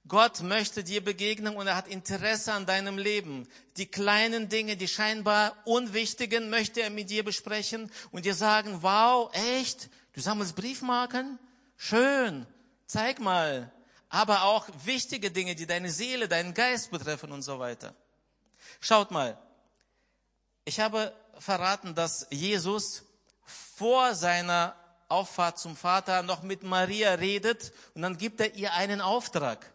Gott 0.07 0.43
möchte 0.43 0.85
dir 0.85 1.03
begegnen 1.03 1.57
und 1.57 1.67
er 1.67 1.77
hat 1.77 1.89
Interesse 1.89 2.53
an 2.53 2.67
deinem 2.67 2.99
Leben. 2.99 3.49
Die 3.79 3.87
kleinen 3.87 4.51
Dinge, 4.51 4.77
die 4.77 4.87
scheinbar 4.87 5.57
unwichtigen, 5.65 6.51
möchte 6.51 6.83
er 6.83 6.91
mit 6.91 7.09
dir 7.09 7.25
besprechen 7.25 7.91
und 8.13 8.27
dir 8.27 8.35
sagen, 8.35 8.83
wow, 8.83 9.31
echt? 9.33 9.89
Du 10.13 10.21
sammelst 10.21 10.57
Briefmarken? 10.57 11.39
Schön. 11.79 12.47
Zeig 12.87 13.19
mal. 13.19 13.73
Aber 14.11 14.45
auch 14.45 14.69
wichtige 14.85 15.31
Dinge, 15.31 15.55
die 15.55 15.67
deine 15.67 15.91
Seele, 15.91 16.29
deinen 16.29 16.53
Geist 16.53 16.91
betreffen 16.91 17.33
und 17.33 17.43
so 17.43 17.59
weiter. 17.59 17.95
Schaut 18.81 19.11
mal. 19.11 19.39
Ich 20.67 20.81
habe 20.81 21.15
verraten, 21.39 21.95
dass 21.95 22.27
Jesus 22.31 23.05
vor 23.77 24.15
seiner 24.15 24.77
Auffahrt 25.09 25.59
zum 25.59 25.77
Vater 25.77 26.23
noch 26.23 26.43
mit 26.43 26.63
Maria 26.63 27.15
redet 27.15 27.73
und 27.95 28.03
dann 28.03 28.19
gibt 28.19 28.41
er 28.41 28.55
ihr 28.55 28.75
einen 28.75 29.01
Auftrag. 29.01 29.74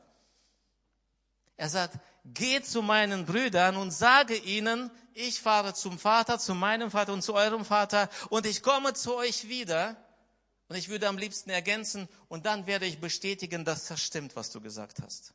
Er 1.60 1.68
sagt, 1.68 2.00
geht 2.24 2.66
zu 2.66 2.82
meinen 2.82 3.26
Brüdern 3.26 3.76
und 3.76 3.92
sage 3.92 4.34
ihnen, 4.38 4.90
ich 5.14 5.42
fahre 5.42 5.74
zum 5.74 6.00
Vater, 6.00 6.40
zu 6.40 6.56
meinem 6.56 6.90
Vater 6.90 7.12
und 7.12 7.22
zu 7.22 7.34
eurem 7.34 7.66
Vater 7.66 8.10
und 8.30 8.46
ich 8.46 8.64
komme 8.64 8.94
zu 8.94 9.18
euch 9.18 9.50
wieder. 9.50 9.98
Und 10.70 10.78
ich 10.78 10.88
würde 10.88 11.10
am 11.10 11.18
liebsten 11.18 11.50
ergänzen 11.50 12.08
und 12.30 12.46
dann 12.46 12.66
werde 12.66 12.86
ich 12.86 13.02
bestätigen, 13.02 13.66
dass 13.66 13.88
das 13.88 14.02
stimmt, 14.02 14.38
was 14.38 14.52
du 14.52 14.62
gesagt 14.62 15.02
hast. 15.02 15.34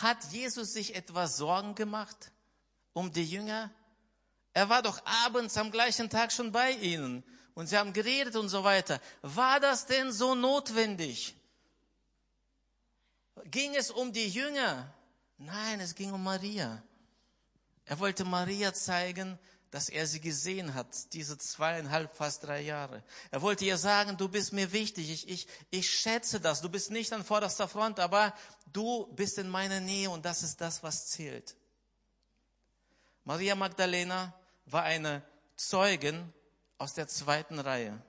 Hat 0.00 0.18
Jesus 0.30 0.72
sich 0.72 0.94
etwas 0.94 1.36
Sorgen 1.36 1.74
gemacht 1.74 2.30
um 2.92 3.10
die 3.10 3.28
Jünger? 3.28 3.72
Er 4.52 4.68
war 4.68 4.82
doch 4.82 5.04
abends 5.24 5.56
am 5.56 5.72
gleichen 5.72 6.08
Tag 6.08 6.30
schon 6.30 6.52
bei 6.52 6.70
ihnen 6.70 7.24
und 7.54 7.66
sie 7.66 7.76
haben 7.76 7.92
geredet 7.92 8.36
und 8.36 8.50
so 8.50 8.62
weiter. 8.62 9.00
War 9.20 9.58
das 9.58 9.86
denn 9.86 10.12
so 10.12 10.36
notwendig? 10.36 11.34
Ging 13.44 13.74
es 13.74 13.90
um 13.90 14.12
die 14.12 14.28
Jünger? 14.28 14.92
Nein, 15.38 15.80
es 15.80 15.94
ging 15.94 16.12
um 16.12 16.22
Maria. 16.22 16.82
Er 17.84 17.98
wollte 17.98 18.24
Maria 18.24 18.72
zeigen, 18.72 19.38
dass 19.74 19.88
er 19.88 20.06
sie 20.06 20.20
gesehen 20.20 20.74
hat, 20.74 21.12
diese 21.14 21.36
zweieinhalb, 21.36 22.16
fast 22.16 22.44
drei 22.44 22.60
Jahre. 22.60 23.02
Er 23.32 23.42
wollte 23.42 23.64
ihr 23.64 23.76
sagen, 23.76 24.16
du 24.16 24.28
bist 24.28 24.52
mir 24.52 24.70
wichtig, 24.72 25.10
ich, 25.10 25.28
ich, 25.28 25.48
ich 25.70 25.90
schätze 25.90 26.38
das, 26.38 26.60
du 26.60 26.68
bist 26.68 26.92
nicht 26.92 27.12
an 27.12 27.24
vorderster 27.24 27.66
Front, 27.66 27.98
aber 27.98 28.32
du 28.72 29.08
bist 29.14 29.36
in 29.36 29.48
meiner 29.48 29.80
Nähe 29.80 30.10
und 30.10 30.24
das 30.24 30.44
ist 30.44 30.60
das, 30.60 30.84
was 30.84 31.08
zählt. 31.08 31.56
Maria 33.24 33.56
Magdalena 33.56 34.32
war 34.66 34.84
eine 34.84 35.22
Zeugin 35.56 36.32
aus 36.78 36.94
der 36.94 37.08
zweiten 37.08 37.58
Reihe. 37.58 38.00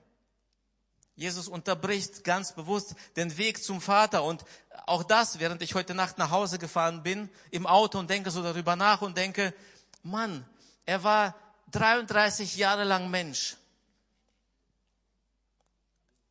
Jesus 1.16 1.48
unterbricht 1.48 2.24
ganz 2.24 2.52
bewusst 2.52 2.94
den 3.16 3.38
Weg 3.38 3.64
zum 3.64 3.80
Vater 3.80 4.22
und 4.22 4.44
auch 4.84 5.02
das, 5.02 5.38
während 5.38 5.62
ich 5.62 5.74
heute 5.74 5.94
Nacht 5.94 6.18
nach 6.18 6.30
Hause 6.30 6.58
gefahren 6.58 7.02
bin, 7.02 7.30
im 7.50 7.66
Auto 7.66 7.98
und 7.98 8.10
denke 8.10 8.30
so 8.30 8.42
darüber 8.42 8.76
nach 8.76 9.00
und 9.00 9.16
denke, 9.16 9.54
Mann, 10.02 10.44
er 10.84 11.02
war 11.02 11.34
33 11.72 12.56
Jahre 12.56 12.84
lang 12.84 13.10
Mensch. 13.10 13.56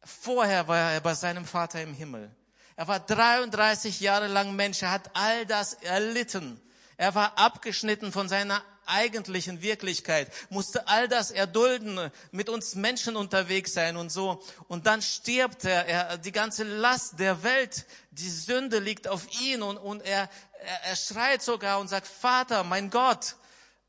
Vorher 0.03 0.67
war 0.67 0.91
er 0.91 1.01
bei 1.01 1.15
seinem 1.15 1.45
Vater 1.45 1.81
im 1.81 1.95
Himmel. 1.95 2.29
Er 2.75 2.87
war 2.87 2.99
33 2.99 3.99
Jahre 4.01 4.27
lang 4.27 4.55
Mensch. 4.55 4.83
Er 4.83 4.91
hat 4.91 5.09
all 5.15 5.47
das 5.47 5.73
erlitten. 5.73 6.61
Er 6.95 7.15
war 7.15 7.37
abgeschnitten 7.39 8.11
von 8.11 8.29
seiner 8.29 8.61
eigentlichen 8.85 9.61
Wirklichkeit, 9.61 10.31
musste 10.49 10.87
all 10.87 11.07
das 11.07 11.31
erdulden, 11.31 12.11
mit 12.31 12.49
uns 12.49 12.75
Menschen 12.75 13.15
unterwegs 13.15 13.73
sein 13.73 13.97
und 13.97 14.11
so. 14.11 14.43
Und 14.67 14.85
dann 14.85 15.01
stirbt 15.01 15.65
er, 15.65 15.85
er 15.87 16.17
die 16.17 16.31
ganze 16.31 16.63
Last 16.63 17.19
der 17.19 17.43
Welt, 17.43 17.85
die 18.11 18.29
Sünde 18.29 18.79
liegt 18.79 19.07
auf 19.07 19.27
ihn 19.41 19.61
und, 19.61 19.77
und 19.77 20.01
er, 20.03 20.29
er, 20.59 20.83
er 20.83 20.95
schreit 20.95 21.41
sogar 21.41 21.79
und 21.79 21.87
sagt, 21.87 22.07
Vater, 22.07 22.63
mein 22.63 22.89
Gott. 22.89 23.35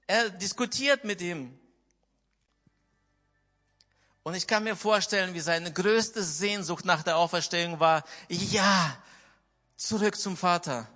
Er 0.07 0.31
diskutiert 0.31 1.05
mit 1.05 1.21
ihm. 1.21 1.59
Und 4.23 4.35
ich 4.35 4.47
kann 4.47 4.65
mir 4.65 4.77
vorstellen, 4.77 5.35
wie 5.35 5.41
seine 5.41 5.73
größte 5.73 6.23
Sehnsucht 6.23 6.85
nach 6.85 7.03
der 7.03 7.17
Auferstehung 7.17 7.79
war, 7.79 8.05
ja, 8.29 8.97
zurück 9.77 10.17
zum 10.17 10.37
Vater 10.37 10.89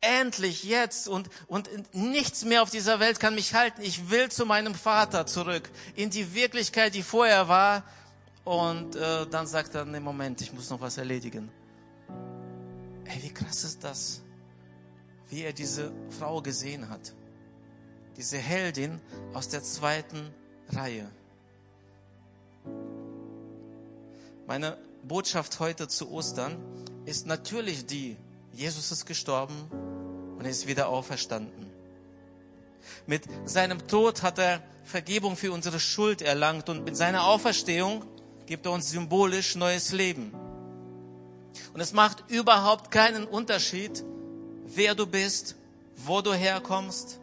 endlich 0.00 0.64
jetzt 0.64 1.08
und, 1.08 1.28
und 1.46 1.68
nichts 1.94 2.44
mehr 2.44 2.62
auf 2.62 2.70
dieser 2.70 3.00
Welt 3.00 3.20
kann 3.20 3.34
mich 3.34 3.54
halten. 3.54 3.82
Ich 3.82 4.10
will 4.10 4.30
zu 4.30 4.46
meinem 4.46 4.74
Vater 4.74 5.26
zurück, 5.26 5.70
in 5.94 6.10
die 6.10 6.34
Wirklichkeit, 6.34 6.94
die 6.94 7.02
vorher 7.02 7.48
war. 7.48 7.84
Und 8.44 8.94
äh, 8.94 9.26
dann 9.26 9.46
sagt 9.46 9.74
er, 9.74 9.84
nee, 9.84 10.00
Moment, 10.00 10.40
ich 10.40 10.52
muss 10.52 10.70
noch 10.70 10.80
was 10.80 10.98
erledigen. 10.98 11.50
Ey, 13.04 13.22
wie 13.22 13.34
krass 13.34 13.64
ist 13.64 13.82
das, 13.82 14.22
wie 15.28 15.42
er 15.42 15.52
diese 15.52 15.92
Frau 16.18 16.40
gesehen 16.40 16.88
hat. 16.88 17.12
Diese 18.16 18.38
Heldin 18.38 19.00
aus 19.34 19.48
der 19.48 19.62
zweiten 19.62 20.32
Reihe. 20.68 21.10
Meine 24.46 24.78
Botschaft 25.02 25.58
heute 25.58 25.88
zu 25.88 26.10
Ostern 26.10 26.56
ist 27.04 27.26
natürlich 27.26 27.86
die, 27.86 28.16
Jesus 28.52 28.90
ist 28.92 29.06
gestorben 29.06 29.68
und 30.46 30.52
ist 30.52 30.68
wieder 30.68 30.88
auferstanden. 30.88 31.66
Mit 33.06 33.24
seinem 33.46 33.88
Tod 33.88 34.22
hat 34.22 34.38
er 34.38 34.62
Vergebung 34.84 35.36
für 35.36 35.50
unsere 35.50 35.80
Schuld 35.80 36.22
erlangt 36.22 36.68
und 36.68 36.84
mit 36.84 36.96
seiner 36.96 37.24
Auferstehung 37.24 38.04
gibt 38.46 38.66
er 38.66 38.72
uns 38.72 38.90
symbolisch 38.90 39.56
neues 39.56 39.90
Leben. 39.90 40.32
Und 41.74 41.80
es 41.80 41.92
macht 41.92 42.30
überhaupt 42.30 42.92
keinen 42.92 43.24
Unterschied, 43.24 44.04
wer 44.66 44.94
du 44.94 45.06
bist, 45.06 45.56
wo 45.96 46.20
du 46.20 46.32
herkommst, 46.32 47.18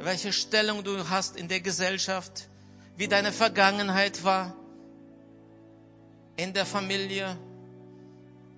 welche 0.00 0.32
Stellung 0.32 0.82
du 0.82 1.08
hast 1.08 1.36
in 1.36 1.46
der 1.46 1.60
Gesellschaft, 1.60 2.48
wie 2.96 3.06
deine 3.06 3.30
Vergangenheit 3.30 4.24
war, 4.24 4.56
in 6.36 6.52
der 6.52 6.66
Familie, 6.66 7.36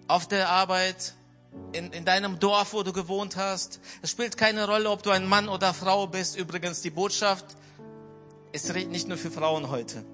auf 0.06 0.26
der 0.26 0.48
Arbeit, 0.48 1.12
in, 1.72 1.92
in 1.92 2.04
deinem 2.04 2.38
Dorf, 2.38 2.72
wo 2.72 2.82
du 2.82 2.92
gewohnt 2.92 3.36
hast. 3.36 3.80
Es 4.02 4.10
spielt 4.10 4.36
keine 4.36 4.66
Rolle, 4.66 4.90
ob 4.90 5.02
du 5.02 5.10
ein 5.10 5.26
Mann 5.26 5.48
oder 5.48 5.74
Frau 5.74 6.06
bist. 6.06 6.36
Übrigens, 6.36 6.80
die 6.80 6.90
Botschaft 6.90 7.44
ist 8.52 8.72
nicht 8.74 9.08
nur 9.08 9.18
für 9.18 9.30
Frauen 9.30 9.70
heute. 9.70 10.04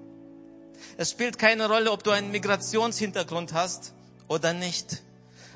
Es 0.97 1.11
spielt 1.11 1.37
keine 1.37 1.67
Rolle, 1.67 1.91
ob 1.91 2.03
du 2.03 2.11
einen 2.11 2.31
Migrationshintergrund 2.31 3.53
hast 3.53 3.93
oder 4.27 4.53
nicht. 4.53 5.01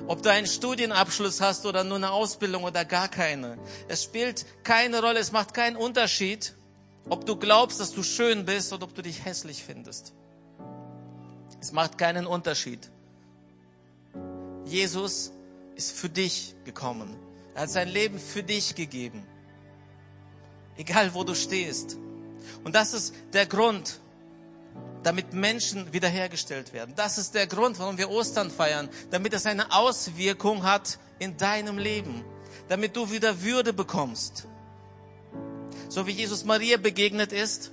Ob 0.07 0.23
du 0.23 0.31
einen 0.31 0.47
Studienabschluss 0.47 1.41
hast 1.41 1.65
oder 1.65 1.83
nur 1.83 1.97
eine 1.97 2.11
Ausbildung 2.11 2.63
oder 2.63 2.85
gar 2.85 3.09
keine. 3.09 3.57
Es 3.89 4.03
spielt 4.03 4.45
keine 4.63 5.01
Rolle, 5.01 5.19
es 5.19 5.33
macht 5.33 5.53
keinen 5.53 5.75
Unterschied, 5.75 6.53
ob 7.09 7.25
du 7.25 7.35
glaubst, 7.35 7.79
dass 7.81 7.91
du 7.91 8.03
schön 8.03 8.45
bist 8.45 8.71
oder 8.71 8.83
ob 8.83 8.95
du 8.95 9.01
dich 9.01 9.25
hässlich 9.25 9.63
findest. 9.63 10.13
Es 11.59 11.73
macht 11.73 11.97
keinen 11.97 12.25
Unterschied. 12.25 12.89
Jesus 14.65 15.31
ist 15.79 15.97
für 15.97 16.09
dich 16.09 16.55
gekommen. 16.65 17.15
Er 17.55 17.61
hat 17.61 17.69
sein 17.69 17.87
Leben 17.87 18.19
für 18.19 18.43
dich 18.43 18.75
gegeben. 18.75 19.23
Egal 20.75 21.13
wo 21.13 21.23
du 21.23 21.33
stehst. 21.33 21.97
Und 22.65 22.75
das 22.75 22.93
ist 22.93 23.13
der 23.31 23.45
Grund, 23.45 24.01
damit 25.03 25.31
Menschen 25.33 25.93
wiederhergestellt 25.93 26.73
werden. 26.73 26.93
Das 26.97 27.17
ist 27.17 27.33
der 27.33 27.47
Grund, 27.47 27.79
warum 27.79 27.97
wir 27.97 28.09
Ostern 28.09 28.51
feiern, 28.51 28.89
damit 29.09 29.33
es 29.33 29.45
eine 29.45 29.71
Auswirkung 29.71 30.63
hat 30.63 30.99
in 31.17 31.37
deinem 31.37 31.77
Leben, 31.77 32.25
damit 32.67 32.97
du 32.97 33.09
wieder 33.09 33.41
Würde 33.41 33.71
bekommst. 33.71 34.47
So 35.87 36.05
wie 36.07 36.11
Jesus 36.11 36.43
Maria 36.43 36.75
begegnet 36.75 37.31
ist 37.31 37.71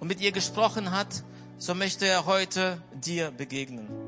und 0.00 0.08
mit 0.08 0.20
ihr 0.20 0.32
gesprochen 0.32 0.90
hat, 0.90 1.22
so 1.58 1.76
möchte 1.76 2.06
er 2.06 2.26
heute 2.26 2.82
dir 2.92 3.30
begegnen. 3.30 3.99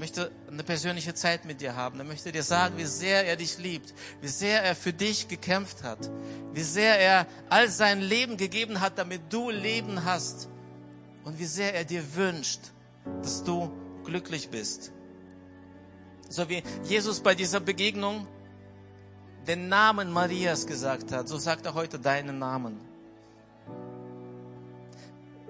Möchte 0.00 0.30
eine 0.50 0.64
persönliche 0.64 1.12
Zeit 1.12 1.44
mit 1.44 1.60
dir 1.60 1.76
haben. 1.76 1.98
Er 1.98 2.06
möchte 2.06 2.32
dir 2.32 2.42
sagen, 2.42 2.78
wie 2.78 2.86
sehr 2.86 3.26
er 3.26 3.36
dich 3.36 3.58
liebt, 3.58 3.92
wie 4.22 4.28
sehr 4.28 4.62
er 4.62 4.74
für 4.74 4.94
dich 4.94 5.28
gekämpft 5.28 5.82
hat, 5.82 6.10
wie 6.54 6.62
sehr 6.62 6.98
er 6.98 7.26
all 7.50 7.68
sein 7.68 8.00
Leben 8.00 8.38
gegeben 8.38 8.80
hat, 8.80 8.96
damit 8.96 9.20
du 9.30 9.50
Leben 9.50 10.06
hast 10.06 10.48
und 11.24 11.38
wie 11.38 11.44
sehr 11.44 11.74
er 11.74 11.84
dir 11.84 12.02
wünscht, 12.16 12.60
dass 13.20 13.44
du 13.44 13.70
glücklich 14.02 14.48
bist. 14.48 14.90
So 16.30 16.48
wie 16.48 16.62
Jesus 16.84 17.20
bei 17.20 17.34
dieser 17.34 17.60
Begegnung 17.60 18.26
den 19.46 19.68
Namen 19.68 20.10
Marias 20.10 20.66
gesagt 20.66 21.12
hat, 21.12 21.28
so 21.28 21.36
sagt 21.36 21.66
er 21.66 21.74
heute 21.74 21.98
deinen 21.98 22.38
Namen. 22.38 22.80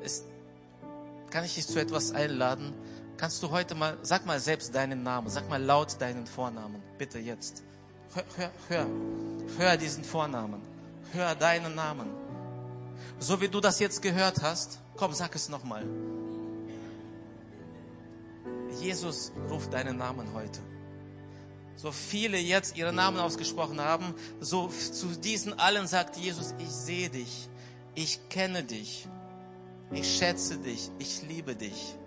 Ist, 0.03 0.25
kann 1.31 1.45
ich 1.45 1.55
dich 1.55 1.69
zu 1.69 1.79
etwas 1.79 2.11
einladen? 2.11 2.75
Kannst 3.21 3.43
du 3.43 3.51
heute 3.51 3.75
mal, 3.75 3.99
sag 4.01 4.25
mal 4.25 4.41
selbst 4.41 4.75
deinen 4.75 5.03
Namen, 5.03 5.29
sag 5.29 5.47
mal 5.51 5.63
laut 5.63 6.01
deinen 6.01 6.27
Vornamen, 6.27 6.83
bitte 6.97 7.19
jetzt. 7.19 7.63
Hör, 8.15 8.25
hör, 8.35 8.51
hör, 8.69 8.87
hör 9.59 9.77
diesen 9.77 10.05
Vornamen, 10.05 10.63
hör 11.13 11.35
deinen 11.35 11.75
Namen. 11.75 12.09
So 13.19 13.39
wie 13.43 13.49
du 13.49 13.61
das 13.61 13.79
jetzt 13.79 14.01
gehört 14.01 14.41
hast, 14.41 14.81
komm, 14.97 15.13
sag 15.13 15.35
es 15.35 15.51
nochmal. 15.51 15.85
Jesus 18.81 19.33
ruft 19.51 19.71
deinen 19.75 19.99
Namen 19.99 20.33
heute. 20.33 20.61
So 21.77 21.93
viele 21.93 22.39
jetzt 22.39 22.79
ihre 22.79 22.95
Namen 22.95 23.19
ausgesprochen 23.19 23.83
haben, 23.83 24.15
so 24.41 24.69
zu 24.69 25.09
diesen 25.09 25.59
allen 25.59 25.87
sagt 25.87 26.17
Jesus, 26.17 26.55
ich 26.59 26.71
sehe 26.71 27.11
dich, 27.11 27.51
ich 27.95 28.31
kenne 28.31 28.65
dich, 28.65 29.07
ich 29.93 30.17
schätze 30.17 30.57
dich, 30.57 30.91
ich 30.99 31.21
liebe 31.29 31.55
dich. 31.55 31.99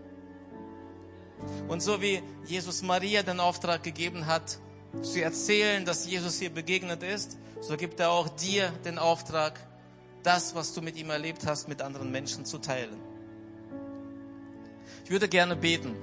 Und 1.68 1.82
so 1.82 2.02
wie 2.02 2.22
Jesus 2.46 2.82
Maria 2.82 3.24
den 3.24 3.40
Auftrag 3.40 3.84
gegeben 3.84 4.28
hat, 4.28 4.60
zu 5.02 5.22
erzählen, 5.22 5.86
dass 5.86 6.08
Jesus 6.08 6.42
ihr 6.42 6.50
begegnet 6.50 7.04
ist, 7.04 7.38
so 7.62 7.78
gibt 7.78 8.00
er 8.00 8.12
auch 8.12 8.30
dir 8.30 8.70
den 8.86 9.00
Auftrag, 9.00 9.60
das, 10.22 10.56
was 10.56 10.74
du 10.74 10.82
mit 10.82 10.98
ihm 10.98 11.10
erlebt 11.10 11.46
hast, 11.46 11.68
mit 11.68 11.82
anderen 11.82 12.12
Menschen 12.12 12.46
zu 12.46 12.58
teilen. 12.58 12.98
Ich 15.04 15.12
würde 15.12 15.28
gerne 15.28 15.56
beten. 15.56 15.96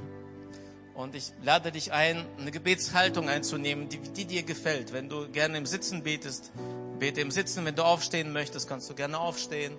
Und 0.94 1.14
ich 1.14 1.32
lade 1.42 1.72
dich 1.72 1.92
ein, 1.92 2.26
eine 2.38 2.50
Gebetshaltung 2.50 3.28
einzunehmen, 3.28 3.88
die, 3.88 3.98
die 3.98 4.26
dir 4.26 4.42
gefällt. 4.42 4.92
Wenn 4.92 5.08
du 5.08 5.28
gerne 5.30 5.56
im 5.56 5.64
Sitzen 5.64 6.02
betest, 6.02 6.52
bete 7.00 7.20
im 7.20 7.32
Sitzen. 7.32 7.64
Wenn 7.64 7.74
du 7.74 7.84
aufstehen 7.84 8.32
möchtest, 8.32 8.68
kannst 8.68 8.88
du 8.88 8.94
gerne 8.94 9.18
aufstehen. 9.18 9.76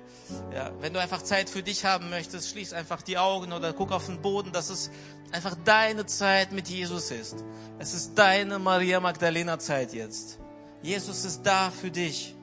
Ja, 0.54 0.72
wenn 0.82 0.94
du 0.94 1.00
einfach 1.00 1.22
Zeit 1.22 1.50
für 1.50 1.64
dich 1.64 1.86
haben 1.86 2.10
möchtest, 2.10 2.50
schließ 2.50 2.74
einfach 2.74 3.02
die 3.02 3.18
Augen 3.18 3.54
oder 3.54 3.72
guck 3.72 3.94
auf 3.94 4.08
den 4.08 4.22
Boden, 4.22 4.52
dass 4.52 4.70
es 4.70 4.92
einfach 5.32 5.56
deine 5.64 6.06
Zeit 6.06 6.52
mit 6.52 6.68
Jesus 6.68 7.12
ist. 7.12 7.46
Es 7.80 7.94
ist 7.94 8.16
deine 8.16 8.60
Maria 8.60 9.00
Magdalena 9.00 9.58
Zeit 9.60 9.94
jetzt. 9.94 10.40
Jesus 10.82 11.24
ist 11.24 11.44
da 11.44 11.72
für 11.72 11.92
dich. 11.92 12.36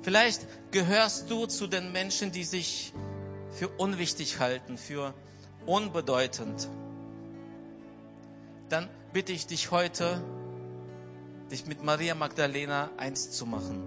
Vielleicht 0.00 0.46
gehörst 0.70 1.30
du 1.30 1.46
zu 1.46 1.66
den 1.66 1.92
Menschen, 1.92 2.32
die 2.32 2.44
sich 2.44 2.94
für 3.52 3.68
unwichtig 3.68 4.40
halten, 4.40 4.78
für 4.78 5.14
unbedeutend, 5.66 6.68
dann 8.68 8.88
bitte 9.12 9.32
ich 9.32 9.46
dich 9.46 9.70
heute, 9.70 10.22
dich 11.52 11.66
mit 11.66 11.84
Maria 11.84 12.14
Magdalena 12.14 12.90
eins 12.96 13.30
zu 13.30 13.44
machen. 13.44 13.82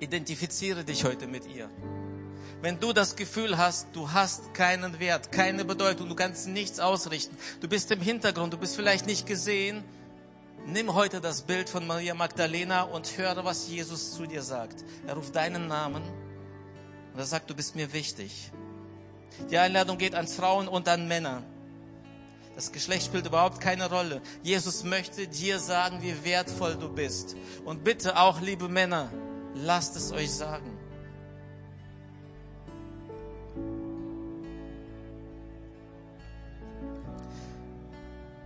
Identifiziere 0.00 0.82
dich 0.82 1.04
heute 1.04 1.26
mit 1.26 1.46
ihr. 1.46 1.68
Wenn 2.62 2.80
du 2.80 2.94
das 2.94 3.14
Gefühl 3.14 3.58
hast, 3.58 3.88
du 3.92 4.10
hast 4.10 4.54
keinen 4.54 4.98
Wert, 4.98 5.30
keine 5.30 5.66
Bedeutung, 5.66 6.08
du 6.08 6.14
kannst 6.14 6.48
nichts 6.48 6.80
ausrichten, 6.80 7.36
du 7.60 7.68
bist 7.68 7.90
im 7.90 8.00
Hintergrund, 8.00 8.54
du 8.54 8.58
bist 8.58 8.74
vielleicht 8.74 9.06
nicht 9.06 9.26
gesehen, 9.26 9.84
nimm 10.66 10.94
heute 10.94 11.20
das 11.20 11.42
Bild 11.42 11.68
von 11.68 11.86
Maria 11.86 12.14
Magdalena 12.14 12.84
und 12.84 13.18
höre, 13.18 13.44
was 13.44 13.68
Jesus 13.68 14.14
zu 14.14 14.26
dir 14.26 14.42
sagt. 14.42 14.82
Er 15.06 15.14
ruft 15.14 15.36
deinen 15.36 15.68
Namen 15.68 16.02
und 17.12 17.18
er 17.18 17.26
sagt, 17.26 17.50
du 17.50 17.54
bist 17.54 17.76
mir 17.76 17.92
wichtig. 17.92 18.50
Die 19.50 19.58
Einladung 19.58 19.98
geht 19.98 20.14
an 20.14 20.26
Frauen 20.26 20.68
und 20.68 20.88
an 20.88 21.06
Männer. 21.06 21.42
Das 22.54 22.70
Geschlecht 22.70 23.06
spielt 23.06 23.26
überhaupt 23.26 23.60
keine 23.60 23.90
Rolle. 23.90 24.22
Jesus 24.42 24.84
möchte 24.84 25.26
dir 25.26 25.58
sagen, 25.58 26.02
wie 26.02 26.24
wertvoll 26.24 26.76
du 26.76 26.88
bist. 26.88 27.36
Und 27.64 27.82
bitte 27.82 28.16
auch, 28.16 28.40
liebe 28.40 28.68
Männer, 28.68 29.10
lasst 29.54 29.96
es 29.96 30.12
euch 30.12 30.30
sagen. 30.30 30.78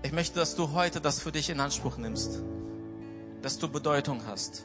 Ich 0.02 0.12
möchte, 0.12 0.38
dass 0.38 0.54
du 0.56 0.72
heute 0.72 1.02
das 1.02 1.20
für 1.20 1.32
dich 1.32 1.50
in 1.50 1.60
Anspruch 1.60 1.98
nimmst, 1.98 2.40
dass 3.42 3.58
du 3.58 3.68
Bedeutung 3.68 4.22
hast. 4.26 4.64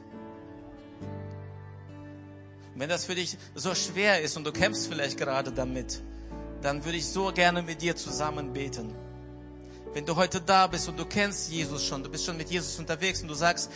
Wenn 2.76 2.88
das 2.88 3.04
für 3.04 3.16
dich 3.16 3.38
so 3.54 3.76
schwer 3.76 4.22
ist 4.22 4.38
und 4.38 4.46
du 4.46 4.54
kämpfst 4.54 4.88
vielleicht 4.88 5.18
gerade 5.18 5.52
damit, 5.52 6.02
dann 6.62 6.86
würde 6.86 6.98
ich 6.98 7.08
so 7.08 7.34
gerne 7.34 7.62
mit 7.62 7.82
dir 7.82 7.96
zusammen 7.96 8.54
beten. 8.54 8.96
Wenn 9.94 10.06
du 10.06 10.16
heute 10.16 10.42
da 10.42 10.66
bist 10.68 10.88
und 10.90 10.98
du 10.98 11.06
kennst 11.06 11.52
Jesus 11.52 11.84
schon, 11.84 12.04
du 12.04 12.10
bist 12.10 12.26
schon 12.26 12.36
mit 12.36 12.50
Jesus 12.50 12.80
unterwegs 12.80 13.22
und 13.22 13.28
du 13.28 13.36
sagst, 13.36 13.70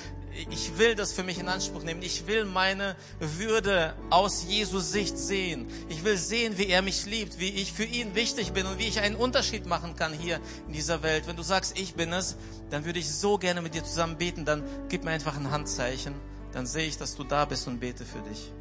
ich 0.49 0.77
will 0.77 0.95
das 0.95 1.13
für 1.13 1.23
mich 1.23 1.39
in 1.39 1.47
Anspruch 1.47 1.83
nehmen. 1.83 2.01
Ich 2.01 2.27
will 2.27 2.45
meine 2.45 2.95
Würde 3.19 3.95
aus 4.09 4.43
Jesus 4.43 4.91
Sicht 4.91 5.17
sehen. 5.17 5.67
Ich 5.89 6.03
will 6.03 6.17
sehen, 6.17 6.57
wie 6.57 6.67
er 6.67 6.81
mich 6.81 7.05
liebt, 7.05 7.39
wie 7.39 7.49
ich 7.49 7.73
für 7.73 7.83
ihn 7.83 8.13
wichtig 8.15 8.53
bin 8.53 8.65
und 8.65 8.77
wie 8.77 8.87
ich 8.87 8.99
einen 8.99 9.15
Unterschied 9.15 9.65
machen 9.65 9.95
kann 9.95 10.13
hier 10.13 10.39
in 10.67 10.73
dieser 10.73 11.01
Welt. 11.01 11.27
Wenn 11.27 11.35
du 11.35 11.43
sagst, 11.43 11.77
ich 11.79 11.95
bin 11.95 12.13
es, 12.13 12.35
dann 12.69 12.85
würde 12.85 12.99
ich 12.99 13.11
so 13.11 13.37
gerne 13.37 13.61
mit 13.61 13.73
dir 13.73 13.83
zusammen 13.83 14.17
beten. 14.17 14.45
Dann 14.45 14.63
gib 14.89 15.03
mir 15.03 15.11
einfach 15.11 15.37
ein 15.37 15.49
Handzeichen. 15.49 16.13
Dann 16.51 16.65
sehe 16.65 16.87
ich, 16.87 16.97
dass 16.97 17.15
du 17.15 17.23
da 17.23 17.45
bist 17.45 17.67
und 17.67 17.79
bete 17.79 18.05
für 18.05 18.21
dich. 18.21 18.51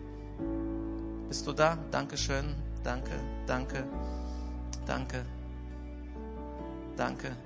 Bist 1.29 1.47
du 1.47 1.53
da? 1.53 1.79
Dankeschön. 1.91 2.55
Danke, 2.83 3.13
danke. 3.47 3.85
Danke. 4.87 5.36
Danke. 6.97 7.37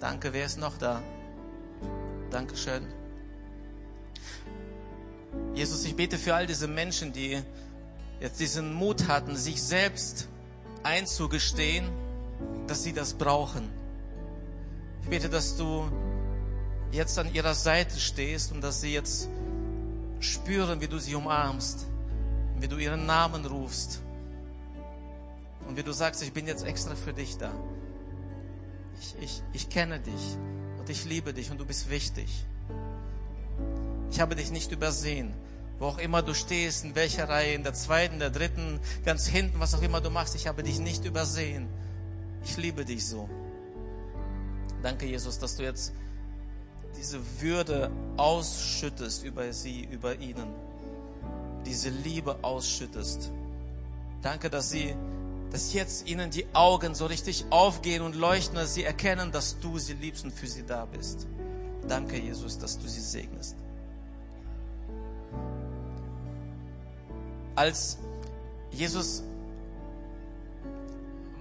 Danke. 0.00 0.32
Wer 0.32 0.46
ist 0.46 0.58
noch 0.58 0.76
da? 0.78 1.00
Dankeschön. 2.30 2.86
Jesus, 5.54 5.84
ich 5.84 5.94
bete 5.94 6.18
für 6.18 6.34
all 6.34 6.46
diese 6.46 6.66
Menschen, 6.66 7.12
die 7.12 7.40
jetzt 8.20 8.40
diesen 8.40 8.72
Mut 8.74 9.06
hatten, 9.06 9.36
sich 9.36 9.62
selbst 9.62 10.28
einzugestehen, 10.82 11.88
dass 12.66 12.82
sie 12.82 12.92
das 12.92 13.14
brauchen. 13.14 13.68
Ich 15.02 15.08
bete, 15.08 15.28
dass 15.28 15.56
du 15.56 15.88
jetzt 16.90 17.18
an 17.18 17.32
ihrer 17.32 17.54
Seite 17.54 17.98
stehst 18.00 18.52
und 18.52 18.60
dass 18.60 18.80
sie 18.80 18.92
jetzt 18.92 19.28
spüren, 20.20 20.80
wie 20.80 20.88
du 20.88 20.98
sie 20.98 21.14
umarmst, 21.14 21.86
wie 22.58 22.68
du 22.68 22.76
ihren 22.76 23.06
Namen 23.06 23.46
rufst 23.46 24.00
und 25.68 25.76
wie 25.76 25.82
du 25.82 25.92
sagst, 25.92 26.22
ich 26.22 26.32
bin 26.32 26.46
jetzt 26.46 26.64
extra 26.64 26.94
für 26.94 27.12
dich 27.12 27.36
da. 27.36 27.52
Ich, 28.98 29.14
ich, 29.20 29.42
ich 29.52 29.68
kenne 29.68 30.00
dich 30.00 30.36
und 30.78 30.88
ich 30.88 31.04
liebe 31.04 31.34
dich 31.34 31.50
und 31.50 31.58
du 31.58 31.66
bist 31.66 31.90
wichtig. 31.90 32.44
Ich 34.10 34.18
habe 34.18 34.34
dich 34.34 34.50
nicht 34.50 34.72
übersehen. 34.72 35.34
Wo 35.78 35.86
auch 35.86 35.98
immer 35.98 36.22
du 36.22 36.34
stehst, 36.34 36.84
in 36.84 36.94
welcher 36.96 37.28
Reihe, 37.28 37.52
in 37.52 37.62
der 37.62 37.74
zweiten, 37.74 38.18
der 38.18 38.30
dritten, 38.30 38.80
ganz 39.04 39.26
hinten, 39.28 39.60
was 39.60 39.74
auch 39.74 39.82
immer 39.82 40.00
du 40.00 40.10
machst, 40.10 40.34
ich 40.34 40.48
habe 40.48 40.62
dich 40.62 40.80
nicht 40.80 41.04
übersehen. 41.04 41.68
Ich 42.42 42.56
liebe 42.56 42.84
dich 42.84 43.06
so. 43.06 43.28
Danke, 44.82 45.06
Jesus, 45.06 45.38
dass 45.38 45.56
du 45.56 45.64
jetzt 45.64 45.92
diese 46.96 47.20
Würde 47.40 47.92
ausschüttest 48.16 49.22
über 49.22 49.52
sie, 49.52 49.84
über 49.84 50.16
ihnen. 50.16 50.48
Diese 51.66 51.90
Liebe 51.90 52.38
ausschüttest. 52.42 53.30
Danke, 54.22 54.50
dass 54.50 54.70
sie 54.70 54.96
dass 55.50 55.72
jetzt 55.72 56.08
ihnen 56.08 56.30
die 56.30 56.46
Augen 56.52 56.94
so 56.94 57.06
richtig 57.06 57.46
aufgehen 57.50 58.02
und 58.02 58.14
leuchten, 58.14 58.56
dass 58.56 58.74
sie 58.74 58.84
erkennen, 58.84 59.32
dass 59.32 59.58
du 59.60 59.78
sie 59.78 59.94
liebst 59.94 60.24
und 60.24 60.32
für 60.32 60.46
sie 60.46 60.64
da 60.64 60.84
bist. 60.84 61.26
Danke, 61.86 62.18
Jesus, 62.18 62.58
dass 62.58 62.78
du 62.78 62.86
sie 62.86 63.00
segnest. 63.00 63.56
Als 67.54 67.98
Jesus 68.70 69.22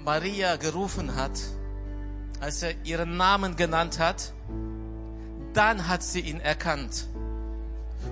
Maria 0.04 0.56
gerufen 0.56 1.16
hat, 1.16 1.38
als 2.40 2.64
er 2.64 2.74
ihren 2.86 3.18
Namen 3.18 3.56
genannt 3.56 4.00
hat, 4.00 4.34
dann 5.54 5.88
hat 5.88 6.02
sie 6.04 6.22
ihn 6.22 6.40
erkannt. 6.40 7.08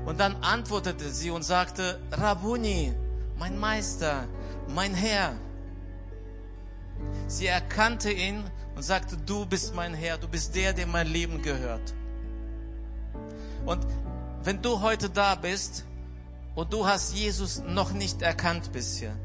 Und 0.06 0.20
dann 0.20 0.36
antwortete 0.38 1.10
sie 1.10 1.32
und 1.32 1.44
sagte, 1.44 2.00
Rabuni, 2.12 2.94
mein 3.38 3.58
Meister, 3.58 4.28
mein 4.68 4.94
Herr. 4.94 5.36
Sie 7.28 7.48
erkannte 7.48 8.12
ihn 8.12 8.44
und 8.76 8.84
sagte, 8.84 9.18
du 9.18 9.46
bist 9.46 9.74
mein 9.76 9.94
Herr, 9.94 10.18
du 10.18 10.28
bist 10.28 10.56
der, 10.56 10.74
dem 10.74 10.92
mein 10.92 11.08
Leben 11.08 11.42
gehört. 11.42 11.94
Und 13.66 13.86
wenn 14.44 14.62
du 14.62 14.82
heute 14.82 15.10
da 15.10 15.36
bist 15.36 15.86
und 16.54 16.72
du 16.72 16.86
hast 16.86 17.16
Jesus 17.16 17.64
noch 17.66 17.92
nicht 17.94 18.22
erkannt 18.22 18.72
bisher, 18.72 19.16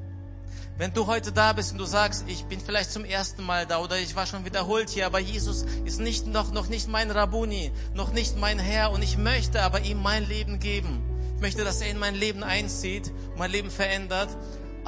wenn 0.79 0.95
du 0.95 1.07
heute 1.07 1.31
da 1.31 1.53
bist 1.53 1.73
und 1.73 1.79
du 1.79 1.85
sagst, 1.85 2.25
ich 2.27 2.47
bin 2.47 2.59
vielleicht 2.59 2.91
zum 2.91 3.05
ersten 3.05 3.45
Mal 3.45 3.67
da 3.67 3.81
oder 3.81 3.99
ich 3.99 4.17
war 4.17 4.25
schon 4.25 4.47
wiederholt 4.47 4.89
hier, 4.89 5.05
aber 5.05 5.19
Jesus 5.19 5.67
ist 5.85 6.01
nicht 6.01 6.27
noch, 6.27 6.53
noch 6.53 6.69
nicht 6.69 6.89
mein 6.89 7.11
Rabuni, 7.11 7.71
noch 7.93 8.13
nicht 8.13 8.39
mein 8.39 8.59
Herr 8.59 8.91
und 8.91 9.03
ich 9.03 9.19
möchte 9.19 9.63
aber 9.63 9.83
ihm 9.83 10.01
mein 10.01 10.27
Leben 10.27 10.59
geben. 10.59 11.03
Ich 11.35 11.43
möchte, 11.43 11.65
dass 11.65 11.83
er 11.83 11.91
in 11.91 11.99
mein 11.99 12.15
Leben 12.15 12.43
einzieht, 12.43 13.13
mein 13.37 13.51
Leben 13.51 13.71
verändert 13.71 14.35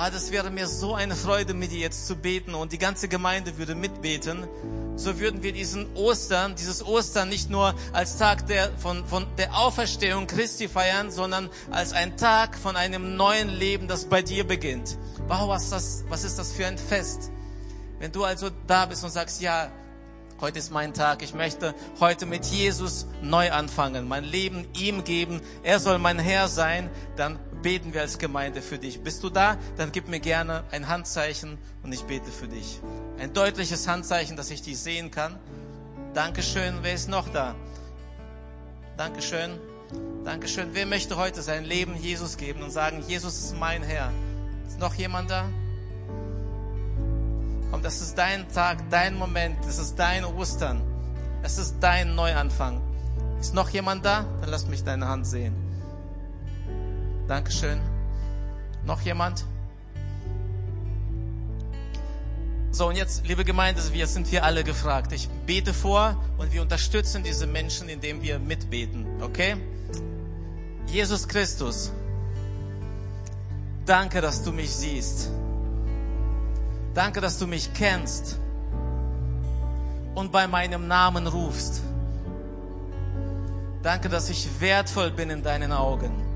Ah, 0.04 0.10
das 0.10 0.32
wäre 0.32 0.50
mir 0.50 0.66
so 0.66 0.96
eine 0.96 1.14
Freude, 1.14 1.54
mit 1.54 1.70
dir 1.70 1.78
jetzt 1.78 2.08
zu 2.08 2.16
beten 2.16 2.56
und 2.56 2.72
die 2.72 2.78
ganze 2.78 3.06
Gemeinde 3.06 3.56
würde 3.56 3.76
mitbeten. 3.76 4.48
so 4.96 5.20
würden 5.20 5.44
wir 5.44 5.52
diesen 5.52 5.94
Ostern, 5.94 6.56
dieses 6.56 6.84
Ostern 6.84 7.28
nicht 7.28 7.50
nur 7.50 7.72
als 7.92 8.18
Tag 8.18 8.48
der, 8.48 8.72
von, 8.78 9.06
von 9.06 9.28
der 9.38 9.56
Auferstehung 9.56 10.26
Christi 10.26 10.66
feiern, 10.66 11.12
sondern 11.12 11.50
als 11.70 11.92
ein 11.92 12.16
Tag 12.16 12.58
von 12.58 12.74
einem 12.74 13.14
neuen 13.14 13.48
Leben, 13.48 13.86
das 13.86 14.06
bei 14.06 14.22
dir 14.22 14.44
beginnt. 14.44 14.98
Wow, 15.28 15.46
was, 15.46 15.70
das, 15.70 16.02
was 16.08 16.24
ist 16.24 16.36
das 16.36 16.50
für 16.50 16.66
ein 16.66 16.78
Fest? 16.78 17.30
Wenn 18.00 18.10
du 18.10 18.24
also 18.24 18.50
da 18.66 18.86
bist 18.86 19.04
und 19.04 19.10
sagst, 19.10 19.40
ja, 19.40 19.70
heute 20.42 20.58
ist 20.58 20.72
mein 20.72 20.92
Tag, 20.92 21.22
ich 21.22 21.34
möchte 21.34 21.72
heute 22.00 22.26
mit 22.26 22.44
Jesus 22.46 23.06
neu 23.22 23.52
anfangen, 23.52 24.08
mein 24.08 24.24
Leben 24.24 24.66
ihm 24.76 25.04
geben, 25.04 25.40
er 25.62 25.78
soll 25.78 25.98
mein 25.98 26.18
Herr 26.18 26.48
sein, 26.48 26.90
dann 27.16 27.38
beten 27.62 27.94
wir 27.94 28.00
als 28.00 28.18
Gemeinde 28.18 28.60
für 28.60 28.76
dich. 28.76 29.00
Bist 29.02 29.22
du 29.22 29.30
da? 29.30 29.56
Dann 29.76 29.92
gib 29.92 30.08
mir 30.08 30.18
gerne 30.18 30.64
ein 30.72 30.88
Handzeichen 30.88 31.58
und 31.84 31.92
ich 31.92 32.02
bete 32.02 32.30
für 32.30 32.48
dich. 32.48 32.80
Ein 33.18 33.32
deutliches 33.32 33.86
Handzeichen, 33.86 34.36
dass 34.36 34.50
ich 34.50 34.62
dich 34.62 34.78
sehen 34.78 35.12
kann. 35.12 35.38
Dankeschön. 36.12 36.78
Wer 36.82 36.94
ist 36.94 37.08
noch 37.08 37.28
da? 37.28 37.54
Dankeschön. 38.96 39.60
Dankeschön. 40.24 40.70
Wer 40.72 40.86
möchte 40.86 41.16
heute 41.16 41.40
sein 41.40 41.64
Leben 41.64 41.94
Jesus 41.96 42.36
geben 42.36 42.62
und 42.62 42.70
sagen, 42.72 43.04
Jesus 43.06 43.38
ist 43.38 43.56
mein 43.56 43.84
Herr? 43.84 44.12
Ist 44.66 44.80
noch 44.80 44.94
jemand 44.94 45.30
da? 45.30 45.48
Komm, 47.82 47.90
das 47.90 48.00
ist 48.00 48.16
dein 48.16 48.48
Tag, 48.48 48.78
dein 48.90 49.16
Moment, 49.16 49.56
das 49.66 49.78
ist 49.78 49.96
dein 49.96 50.24
Ostern. 50.24 50.80
Es 51.42 51.58
ist 51.58 51.76
dein 51.80 52.14
Neuanfang. 52.14 52.80
Ist 53.40 53.54
noch 53.54 53.70
jemand 53.70 54.04
da? 54.04 54.24
Dann 54.40 54.50
lass 54.50 54.68
mich 54.68 54.84
deine 54.84 55.08
Hand 55.08 55.26
sehen. 55.26 55.54
Dankeschön. 57.26 57.80
Noch 58.84 59.00
jemand? 59.00 59.44
So, 62.70 62.88
und 62.88 62.96
jetzt, 62.96 63.26
liebe 63.26 63.44
Gemeinde, 63.44 63.82
wir 63.92 64.06
sind 64.06 64.30
wir 64.30 64.44
alle 64.44 64.62
gefragt. 64.62 65.12
Ich 65.12 65.28
bete 65.46 65.74
vor 65.74 66.16
und 66.38 66.52
wir 66.52 66.62
unterstützen 66.62 67.24
diese 67.24 67.46
Menschen, 67.46 67.88
indem 67.88 68.22
wir 68.22 68.38
mitbeten. 68.38 69.06
Okay? 69.20 69.56
Jesus 70.86 71.26
Christus, 71.26 71.90
danke, 73.84 74.20
dass 74.20 74.42
du 74.44 74.52
mich 74.52 74.70
siehst. 74.70 75.30
Danke, 76.94 77.20
dass 77.20 77.38
du 77.38 77.46
mich 77.46 77.72
kennst 77.74 78.38
und 80.14 80.30
bei 80.30 80.46
meinem 80.46 80.88
Namen 80.88 81.26
rufst. 81.26 81.82
Danke, 83.82 84.08
dass 84.08 84.30
ich 84.30 84.60
wertvoll 84.60 85.10
bin 85.10 85.30
in 85.30 85.42
deinen 85.42 85.72
Augen 85.72 86.32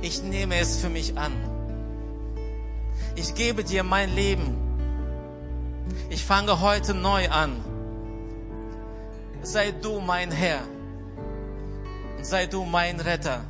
ich 0.00 0.22
nehme 0.22 0.56
es 0.56 0.78
für 0.78 0.88
mich 0.88 1.16
an. 1.18 1.32
Ich 3.16 3.34
gebe 3.34 3.64
dir 3.64 3.82
mein 3.82 4.14
Leben. 4.14 4.56
Ich 6.08 6.24
fange 6.24 6.60
heute 6.60 6.94
neu 6.94 7.28
an. 7.28 7.56
Sei 9.42 9.72
du 9.72 10.00
mein 10.00 10.30
Herr. 10.30 10.60
Sei 12.22 12.46
du 12.46 12.64
mein 12.64 13.00
Retter. 13.00 13.44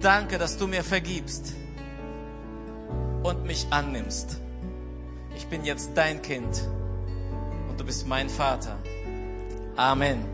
Danke, 0.00 0.38
dass 0.38 0.56
du 0.56 0.66
mir 0.66 0.84
vergibst 0.84 1.54
und 3.24 3.44
mich 3.44 3.66
annimmst. 3.70 4.40
Ich 5.34 5.46
bin 5.46 5.64
jetzt 5.64 5.90
dein 5.94 6.22
Kind 6.22 6.68
und 7.68 7.80
du 7.80 7.84
bist 7.84 8.06
mein 8.06 8.28
Vater. 8.28 8.78
Amen. 9.76 10.33